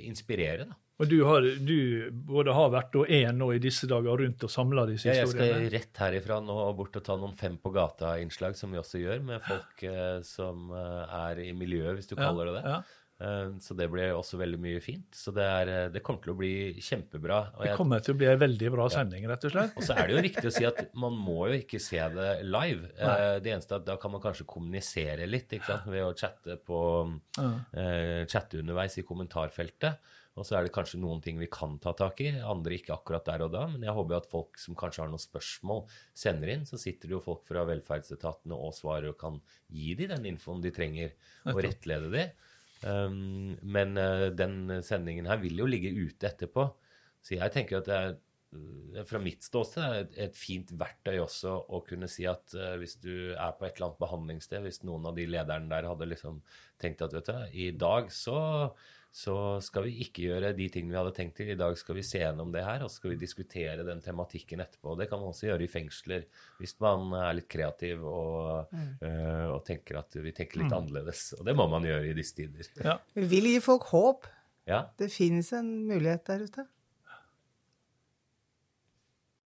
inspirere. 0.00 0.66
da. 0.70 0.78
Og 1.02 1.08
du, 1.10 1.16
har, 1.26 1.42
du 1.66 2.10
både 2.28 2.54
har 2.54 2.68
vært 2.70 2.94
og 3.00 3.08
er 3.10 3.32
nå 3.34 3.48
i 3.56 3.60
disse 3.62 3.88
dager 3.90 4.20
rundt 4.20 4.44
og 4.46 4.50
samla 4.52 4.84
disse 4.86 5.08
Ja, 5.08 5.24
jeg 5.24 5.32
skal 5.32 5.64
rett 5.72 5.98
herifra 6.04 6.38
nå 6.38 6.54
og 6.68 6.76
bort 6.78 6.98
og 7.00 7.02
ta 7.02 7.16
noen 7.18 7.34
Fem 7.38 7.56
på 7.58 7.72
gata-innslag, 7.74 8.54
som 8.58 8.70
vi 8.70 8.78
også 8.78 9.00
gjør, 9.02 9.24
med 9.26 9.42
folk 9.42 9.82
eh, 9.90 10.20
som 10.26 10.70
eh, 10.70 11.16
er 11.18 11.42
i 11.48 11.50
miljøet, 11.56 11.98
hvis 11.98 12.12
du 12.12 12.14
kaller 12.14 12.52
det 12.52 12.60
det. 12.60 12.76
Ja. 12.76 12.78
Eh, 13.22 13.50
så 13.62 13.76
det 13.78 13.86
blir 13.92 14.10
også 14.16 14.38
veldig 14.40 14.58
mye 14.58 14.80
fint. 14.82 15.06
Så 15.14 15.30
det, 15.34 15.44
er, 15.46 15.70
eh, 15.70 15.90
det 15.94 16.02
kommer 16.02 16.24
til 16.24 16.32
å 16.34 16.38
bli 16.38 16.52
kjempebra. 16.82 17.38
Og, 17.54 17.62
Det 17.68 17.76
kommer 17.78 18.02
til 18.02 18.16
å 18.16 18.18
bli 18.18 18.26
en 18.32 18.40
veldig 18.42 18.72
bra 18.74 18.88
sending, 18.90 19.28
rett 19.30 19.46
og 19.46 19.54
slett. 19.54 19.76
og 19.78 19.86
så 19.86 19.94
er 19.94 20.08
det 20.10 20.16
jo 20.16 20.24
riktig 20.26 20.50
å 20.50 20.54
si 20.56 20.66
at 20.66 20.82
man 20.98 21.14
må 21.14 21.46
jo 21.52 21.60
ikke 21.60 21.80
se 21.82 22.00
det 22.16 22.32
live. 22.42 22.90
Nei. 22.98 23.14
Eh, 23.14 23.38
det 23.44 23.54
eneste 23.54 23.76
er 23.76 23.84
at 23.84 23.86
da 23.92 23.96
kan 24.02 24.14
man 24.16 24.24
kanskje 24.24 24.48
kommunisere 24.50 25.28
litt 25.30 25.54
ikke 25.54 25.70
sant? 25.70 25.86
ved 25.94 26.02
å 26.02 26.12
chatte, 26.18 26.58
på, 26.58 26.82
Ja. 27.38 27.52
eh, 27.78 28.26
chatte 28.26 28.58
underveis 28.58 28.98
i 28.98 29.06
kommentarfeltet. 29.06 29.98
Og 30.34 30.42
så 30.42 30.56
er 30.58 30.64
det 30.66 30.72
kanskje 30.74 30.98
noen 30.98 31.20
ting 31.22 31.38
vi 31.38 31.46
kan 31.46 31.76
ta 31.78 31.92
tak 31.94 32.18
i, 32.24 32.32
andre 32.42 32.74
ikke 32.74 32.90
akkurat 32.96 33.24
der 33.28 33.44
og 33.46 33.52
da. 33.52 33.68
Men 33.70 33.84
jeg 33.86 33.94
håper 33.94 34.16
at 34.16 34.26
folk 34.26 34.58
som 34.58 34.74
kanskje 34.74 35.04
har 35.04 35.12
noen 35.12 35.22
spørsmål, 35.22 35.84
sender 36.12 36.50
inn. 36.50 36.64
Så 36.66 36.74
sitter 36.82 37.06
det 37.06 37.14
jo 37.14 37.20
folk 37.22 37.44
fra 37.46 37.62
velferdsetatene 37.68 38.58
og 38.58 38.74
svarer 38.74 39.12
og 39.12 39.18
kan 39.20 39.38
gi 39.70 39.94
dem 39.94 40.10
den 40.16 40.26
infoen 40.34 40.60
de 40.64 40.72
trenger, 40.74 41.14
og 41.46 41.62
rettlede 41.62 42.10
de. 42.10 42.24
Um, 42.84 43.54
men 43.62 43.96
uh, 43.96 44.28
den 44.36 44.82
sendingen 44.84 45.28
her 45.30 45.40
vil 45.40 45.62
jo 45.62 45.68
ligge 45.68 45.92
ute 45.94 46.28
etterpå. 46.28 46.68
Så 47.24 47.38
jeg 47.38 47.54
tenker 47.54 47.80
at 47.80 47.88
det 47.88 47.96
er 47.96 48.10
eh, 48.12 49.04
fra 49.08 49.20
mitt 49.22 49.46
ståsted 49.46 49.84
er 49.84 49.94
det 50.10 50.18
et 50.26 50.36
fint 50.36 50.68
verktøy 50.76 51.16
også 51.22 51.54
å 51.72 51.80
kunne 51.86 52.10
si 52.12 52.26
at 52.28 52.52
uh, 52.58 52.74
hvis 52.80 52.98
du 53.00 53.32
er 53.32 53.54
på 53.56 53.64
et 53.64 53.78
eller 53.78 53.88
annet 53.88 54.02
behandlingssted, 54.04 54.66
hvis 54.66 54.82
noen 54.84 55.08
av 55.08 55.16
de 55.16 55.24
lederne 55.30 55.72
der 55.72 55.88
hadde 55.88 56.10
liksom 56.10 56.42
tenkt 56.82 57.06
at 57.06 57.16
vet 57.16 57.30
du, 57.30 57.56
i 57.56 57.70
dag 57.80 58.12
så, 58.12 58.36
så 59.14 59.34
skal 59.62 59.84
vi 59.86 59.92
ikke 60.02 60.24
gjøre 60.26 60.48
de 60.58 60.64
tingene 60.74 60.90
vi 60.90 60.98
hadde 60.98 61.12
tenkt 61.14 61.36
til. 61.38 61.52
I 61.52 61.58
dag 61.58 61.76
skal 61.78 61.94
vi 61.94 62.02
se 62.02 62.18
gjennom 62.18 62.50
det 62.50 62.64
her, 62.66 62.82
og 62.82 62.90
så 62.90 62.98
skal 62.98 63.12
vi 63.12 63.18
diskutere 63.20 63.86
den 63.86 64.00
tematikken 64.02 64.64
etterpå. 64.64 64.96
Det 64.98 65.06
kan 65.10 65.20
man 65.22 65.30
også 65.30 65.52
gjøre 65.52 65.62
i 65.62 65.70
fengsler 65.70 66.24
hvis 66.58 66.74
man 66.82 67.14
er 67.20 67.36
litt 67.38 67.46
kreativ 67.52 68.02
og, 68.10 68.74
eh, 68.74 69.46
og 69.52 69.60
tenker 69.68 70.00
at 70.00 70.18
vi 70.18 70.34
tenker 70.34 70.64
litt 70.64 70.74
annerledes. 70.74 71.28
Og 71.38 71.46
det 71.46 71.54
må 71.54 71.68
man 71.70 71.86
gjøre 71.86 72.10
i 72.10 72.16
disse 72.18 72.40
tider. 72.40 72.72
Ja. 72.82 72.96
Vi 73.14 73.28
vil 73.36 73.52
gi 73.52 73.60
folk 73.62 73.86
håp. 73.92 74.26
Ja. 74.66 74.88
Det 74.98 75.12
finnes 75.14 75.52
en 75.54 75.70
mulighet 75.86 76.26
der 76.26 76.48
ute. 76.48 76.66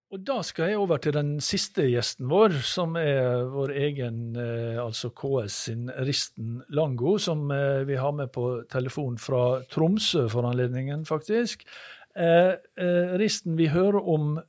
Og 0.09 0.23
da 0.25 0.39
skal 0.41 0.71
jeg 0.71 0.77
over 0.81 0.97
til 0.97 1.13
den 1.13 1.35
siste 1.37 1.83
gjesten 1.85 2.25
vår, 2.31 2.55
som 2.65 2.95
er 2.97 3.43
vår 3.53 3.75
egen, 3.77 4.33
eh, 4.41 4.79
altså 4.81 5.11
KS 5.13 5.57
sin 5.67 5.91
Risten 6.01 6.63
Lango, 6.73 7.19
som 7.21 7.51
eh, 7.53 7.83
vi 7.85 7.99
har 8.01 8.15
med 8.17 8.31
på 8.33 8.63
telefon 8.73 9.19
fra 9.21 9.61
Tromsø 9.69 10.25
for 10.33 10.49
anledningen, 10.49 11.03
faktisk. 11.05 11.61
Eh, 12.17 12.57
Risten, 13.21 13.53
vi 13.55 13.69
hører 13.69 14.01
om 14.01 14.39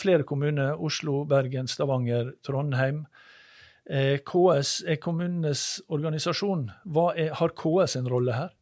flere 0.00 0.24
kommuner, 0.24 0.80
Oslo, 0.80 1.26
Bergen, 1.28 1.68
Stavanger, 1.68 2.32
Trondheim. 2.42 3.04
KS 3.84 4.72
er 4.88 4.96
kommunenes 5.02 5.82
organisasjon. 5.92 6.70
Er, 6.88 7.34
har 7.36 7.52
KS 7.58 7.98
en 8.00 8.08
rolle 8.08 8.32
her? 8.32 8.56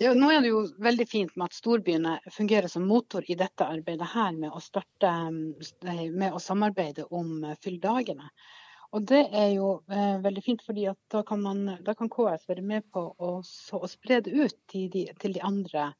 Ja, 0.00 0.12
nå 0.14 0.30
er 0.32 0.40
det 0.40 0.48
jo 0.52 0.62
veldig 0.82 1.06
fint 1.08 1.34
med 1.36 1.50
at 1.50 1.56
storbyene 1.56 2.16
fungerer 2.32 2.68
som 2.70 2.86
motor 2.88 3.24
i 3.28 3.34
dette 3.38 3.66
arbeidet 3.66 4.08
her 4.14 4.32
med 4.32 4.50
å 4.54 4.60
starte 4.62 5.10
eh, 5.10 6.08
med 6.10 6.32
å 6.32 6.40
samarbeide 6.40 7.04
om 7.10 7.42
fylldagene. 7.62 8.30
Og 8.92 9.06
det 9.08 9.22
er 9.32 9.54
jo 9.54 9.82
eh, 9.88 10.18
veldig 10.24 10.42
fint, 10.44 10.62
fordi 10.66 10.86
da 11.12 11.22
kan, 11.28 11.40
man, 11.44 11.64
da 11.84 11.94
kan 11.96 12.10
KS 12.12 12.48
være 12.48 12.62
med 12.62 12.84
på 12.92 13.06
å, 13.18 13.38
så, 13.44 13.80
å 13.80 13.88
spre 13.88 14.20
det 14.24 14.32
ut 14.36 14.56
til 14.68 14.88
de, 14.92 15.06
til 15.20 15.32
de 15.36 15.40
andre 15.44 15.90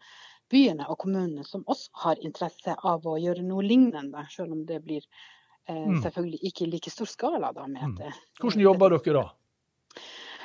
byene 0.53 0.85
og 0.93 0.99
kommunene 1.01 1.45
som 1.49 1.63
også 1.65 1.91
har 2.05 2.21
interesse 2.21 2.75
av 2.85 3.07
å 3.09 3.17
gjøre 3.21 3.45
noe 3.47 3.65
lignende, 3.65 4.27
selv 4.33 4.53
om 4.53 4.67
det 4.69 4.83
blir 4.85 5.01
eh, 5.07 5.39
Mm. 5.73 6.01
selvfølgelig 6.03 6.39
ikke 6.43 6.65
i 6.65 6.71
like 6.73 6.91
stor 6.91 7.07
skala. 7.07 7.53
Da, 7.55 7.67
med 7.71 7.83
Mm. 7.83 7.97
det- 7.97 8.13
Hvordan 8.41 8.61
jobber 8.61 8.91
dere 8.99 9.15
da? 9.15 9.31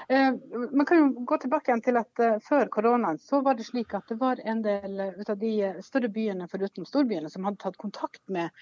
Eh, 0.09 0.33
man 0.71 0.85
kan 0.85 0.97
jo 0.97 1.07
gå 1.25 1.37
tilbake 1.37 1.71
igjen 1.71 1.81
til 1.83 1.97
at 1.99 2.21
uh, 2.23 2.37
før 2.39 2.69
koronaen 2.71 3.17
så 3.19 3.41
var 3.43 3.57
det 3.59 3.65
slik 3.67 3.91
at 3.97 4.07
det 4.07 4.15
var 4.21 4.39
en 4.39 4.61
del 4.63 5.01
uh, 5.03 5.17
ut 5.19 5.31
av 5.33 5.41
de 5.41 5.51
større 5.83 6.07
byene 6.15 6.47
foruten 6.47 6.87
storbyene 6.87 7.31
som 7.33 7.43
hadde 7.43 7.59
tatt 7.59 7.75
kontakt 7.81 8.21
med, 8.31 8.55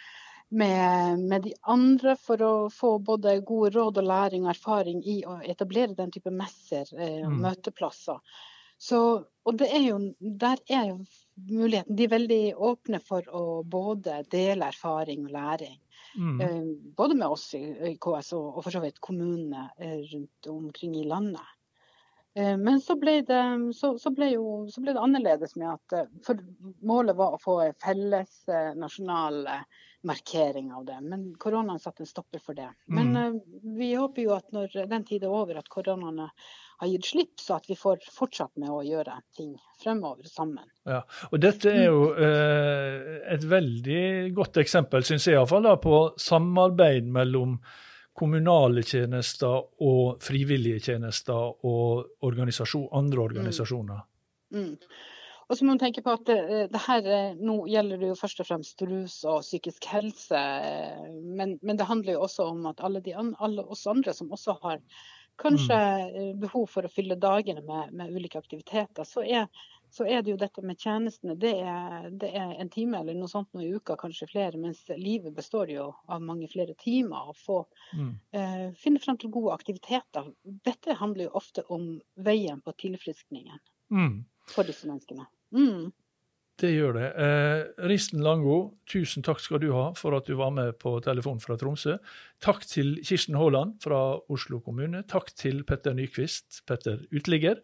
med, 0.49 1.21
med, 1.21 1.45
de 1.45 1.53
andre 1.61 2.15
for 2.17 2.41
å 2.41 2.51
få 2.73 2.95
både 2.97 3.37
gode 3.45 3.75
råd 3.77 4.01
og 4.01 4.09
læring 4.09 4.47
og 4.47 4.55
erfaring 4.55 5.05
i 5.05 5.19
å 5.21 5.37
etablere 5.45 5.93
den 5.93 6.15
type 6.15 6.33
messer 6.33 6.89
og 6.97 7.29
mm. 7.29 7.39
møteplasser. 7.45 8.41
Så, 8.81 8.99
og 9.45 9.61
det 9.61 9.69
er 9.69 9.85
jo, 9.85 9.99
der 10.19 10.59
er 10.67 10.89
jo 10.89 10.97
muligheten. 11.45 11.95
De 11.95 12.07
er 12.07 12.11
veldig 12.11 12.43
åpne 12.57 12.99
for 13.05 13.29
å 13.29 13.61
både 13.63 14.23
dele 14.33 14.67
erfaring 14.73 15.29
og 15.29 15.37
læring. 15.37 15.77
Mm. 16.17 16.41
Eh, 16.41 16.63
både 16.97 17.15
med 17.15 17.27
oss 17.27 17.53
i 17.55 17.97
KS 18.01 18.33
og, 18.37 18.61
for 18.63 18.71
så 18.71 18.81
vidt 18.83 19.01
kommunene 19.03 19.69
eh, 19.79 19.99
rundt 20.13 20.49
omkring 20.49 20.95
i 20.99 21.07
landet. 21.07 21.53
Eh, 22.35 22.55
men 22.57 22.81
så 22.81 22.95
ble, 22.99 23.19
det, 23.27 23.41
så, 23.75 23.95
så, 23.99 24.11
ble 24.15 24.31
jo, 24.33 24.45
så 24.71 24.83
ble, 24.83 24.95
det, 24.95 25.03
annerledes 25.03 25.55
med 25.59 25.73
at 25.75 26.45
målet 26.83 27.17
var 27.19 27.35
å 27.35 27.41
få 27.41 27.57
felles 27.83 28.43
nasjonal 28.75 29.43
markering 30.05 30.71
av 30.73 30.85
det. 30.85 30.99
Men 31.01 31.31
koronaen 31.41 31.81
satte 31.81 32.05
en 32.05 32.11
stopper 32.11 32.43
for 32.43 32.57
det. 32.57 32.69
Men 32.85 33.15
mm. 33.15 33.39
vi 33.79 33.95
håper 33.95 34.21
jo 34.21 34.35
at 34.37 34.51
når 34.55 34.85
den 34.91 35.07
tid 35.07 35.25
er 35.25 35.33
over, 35.33 35.59
at 35.59 35.71
koronaen 35.71 36.27
har 36.77 36.91
gitt 36.91 37.05
slipp, 37.05 37.33
så 37.39 37.57
at 37.59 37.69
vi 37.69 37.77
får 37.79 38.03
fortsatt 38.11 38.53
med 38.61 38.71
å 38.73 38.81
gjøre 38.85 39.15
ting 39.37 39.55
fremover 39.81 40.27
sammen. 40.29 40.67
Ja, 40.87 41.01
og 41.31 41.41
Dette 41.43 41.71
er 41.71 41.87
jo 41.87 42.11
eh, 42.13 43.17
et 43.33 43.47
veldig 43.47 44.03
godt 44.35 44.59
eksempel, 44.63 45.05
syns 45.07 45.27
jeg 45.29 45.37
iallfall, 45.37 45.69
på 45.81 45.99
samarbeid 46.21 47.07
mellom 47.07 47.57
kommunale 48.15 48.83
tjenester 48.87 49.65
og 49.83 50.21
frivillige 50.23 50.91
tjenester 50.91 51.65
og 51.67 52.23
organisasjon, 52.23 52.87
andre 52.95 53.19
mm. 53.19 53.25
organisasjoner. 53.25 54.05
Mm. 54.55 54.71
Mm. 54.71 55.03
Og 55.45 55.57
så 55.57 55.65
må 55.65 55.75
man 55.75 55.81
tenke 55.81 56.01
på 56.01 56.13
at 56.15 56.23
det, 56.25 56.37
det, 56.73 56.79
her, 56.87 57.05
eh, 57.05 57.35
Nå 57.37 57.57
gjelder 57.69 58.01
det 58.01 58.07
jo 58.09 58.17
først 58.17 58.39
og 58.41 58.47
fremst 58.47 58.81
rus 58.87 59.19
og 59.29 59.43
psykisk 59.45 59.85
helse, 59.91 60.39
eh, 60.39 61.11
men, 61.37 61.57
men 61.61 61.77
det 61.77 61.89
handler 61.89 62.15
jo 62.15 62.23
også 62.25 62.47
om 62.53 62.65
at 62.71 62.81
alle, 62.85 63.03
de, 63.05 63.13
alle 63.15 63.65
oss 63.67 63.85
andre 63.91 64.15
som 64.15 64.31
også 64.33 64.57
har 64.63 64.81
kanskje 65.41 65.77
mm. 65.77 66.39
behov 66.39 66.67
for 66.71 66.85
å 66.85 66.91
fylle 66.91 67.17
dagene 67.19 67.63
med, 67.65 67.93
med 67.95 68.13
ulike 68.15 68.39
aktiviteter, 68.39 69.07
så 69.07 69.23
er, 69.23 69.47
så 69.91 70.05
er, 70.07 70.21
det 70.23 70.33
jo 70.33 70.37
dette 70.39 70.63
med 70.65 70.79
tjenestene. 70.79 71.35
Det 71.39 71.53
er, 71.61 72.07
det 72.11 72.31
er, 72.35 72.53
en 72.61 72.71
time 72.71 72.99
eller 73.01 73.17
noe 73.17 73.31
sånt 73.31 73.51
noe 73.55 73.65
i 73.65 73.73
uka, 73.75 73.97
kanskje 73.99 74.29
flere. 74.31 74.59
Mens 74.61 74.83
livet 74.95 75.35
består 75.35 75.71
jo 75.73 75.89
av 76.11 76.23
mange 76.23 76.49
flere 76.51 76.75
timer. 76.81 77.31
Å 77.31 77.37
få 77.39 77.61
mm. 77.97 78.13
eh, 78.37 78.65
finne 78.79 79.03
frem 79.03 79.19
til 79.21 79.33
gode 79.35 79.55
aktiviteter. 79.55 80.31
Dette 80.43 80.97
handler 80.99 81.27
jo 81.27 81.35
ofte 81.41 81.65
om 81.73 81.93
veien 82.15 82.63
på 82.65 82.75
tilfriskningen 82.85 83.59
mm. 83.91 84.17
for 84.55 84.67
disse 84.67 84.87
menneskene. 84.89 85.27
Mm. 85.55 85.91
Det 86.61 86.69
gjør 86.71 86.93
det. 86.95 87.07
Eh, 87.19 87.87
Risten 87.91 88.21
Lango, 88.23 88.77
tusen 88.87 89.25
takk 89.25 89.41
skal 89.43 89.59
du 89.59 89.73
ha 89.75 89.89
for 89.97 90.15
at 90.15 90.27
du 90.29 90.37
var 90.39 90.53
med 90.55 90.77
på 90.79 90.93
telefon 91.03 91.41
fra 91.43 91.57
Tromsø. 91.59 91.97
Takk 92.43 92.63
til 92.69 92.93
Kirsten 93.03 93.35
Haaland 93.35 93.75
fra 93.83 93.99
Oslo 94.31 94.61
kommune. 94.63 95.03
Takk 95.03 95.33
til 95.35 95.65
Petter 95.67 95.97
Nyquist, 95.97 96.61
Petter 96.67 97.03
uteligger. 97.11 97.59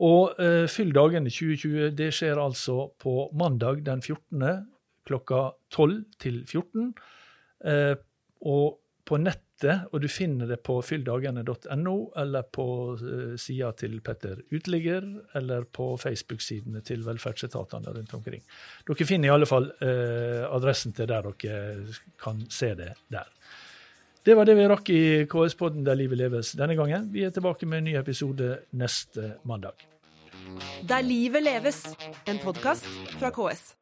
Og 0.00 0.40
eh, 0.40 0.64
Fyll 0.72 0.94
dagene 0.96 1.28
2020, 1.28 1.92
det 1.98 2.08
skjer 2.16 2.40
altså 2.40 2.88
på 3.02 3.28
mandag 3.36 3.84
den 3.84 4.00
14. 4.00 4.64
klokka 5.04 5.50
12 5.76 5.98
til 6.24 6.40
14. 6.46 6.94
Eh, 7.68 7.96
og 8.48 8.80
på 9.10 9.18
nettet, 9.18 9.88
og 9.90 10.04
du 10.04 10.06
finner 10.10 10.46
det 10.46 10.60
på 10.66 10.76
fylldagene.no, 10.86 11.94
eller 12.22 12.46
på 12.46 12.66
uh, 13.00 13.34
sida 13.40 13.72
til 13.78 13.98
Petter 14.06 14.38
Uteligger, 14.52 15.08
eller 15.38 15.66
på 15.66 15.92
Facebook-sidene 16.00 16.84
til 16.86 17.02
velferdsetatene 17.06 17.96
rundt 17.96 18.14
omkring. 18.20 18.44
Dere 18.86 19.08
finner 19.08 19.30
i 19.30 19.34
alle 19.34 19.48
fall 19.50 19.66
eh, 19.82 20.46
adressen 20.46 20.94
til 20.96 21.10
der 21.10 21.26
dere 21.26 21.98
kan 22.22 22.44
se 22.52 22.72
det 22.78 22.92
der. 23.10 23.26
Det 24.24 24.36
var 24.36 24.46
det 24.46 24.56
vi 24.58 24.68
rakk 24.68 24.90
i 24.92 25.02
KS-podden 25.32 25.84
Der 25.86 25.96
livet 25.96 26.20
leves 26.20 26.52
denne 26.52 26.76
gangen. 26.76 27.08
Vi 27.12 27.24
er 27.24 27.32
tilbake 27.32 27.66
med 27.66 27.80
en 27.80 27.88
ny 27.88 27.96
episode 27.98 28.52
neste 28.76 29.34
mandag. 29.48 29.86
Der 30.88 31.02
livet 31.02 31.42
leves, 31.42 31.84
en 32.28 32.38
podkast 32.44 32.86
fra 33.16 33.32
KS. 33.32 33.79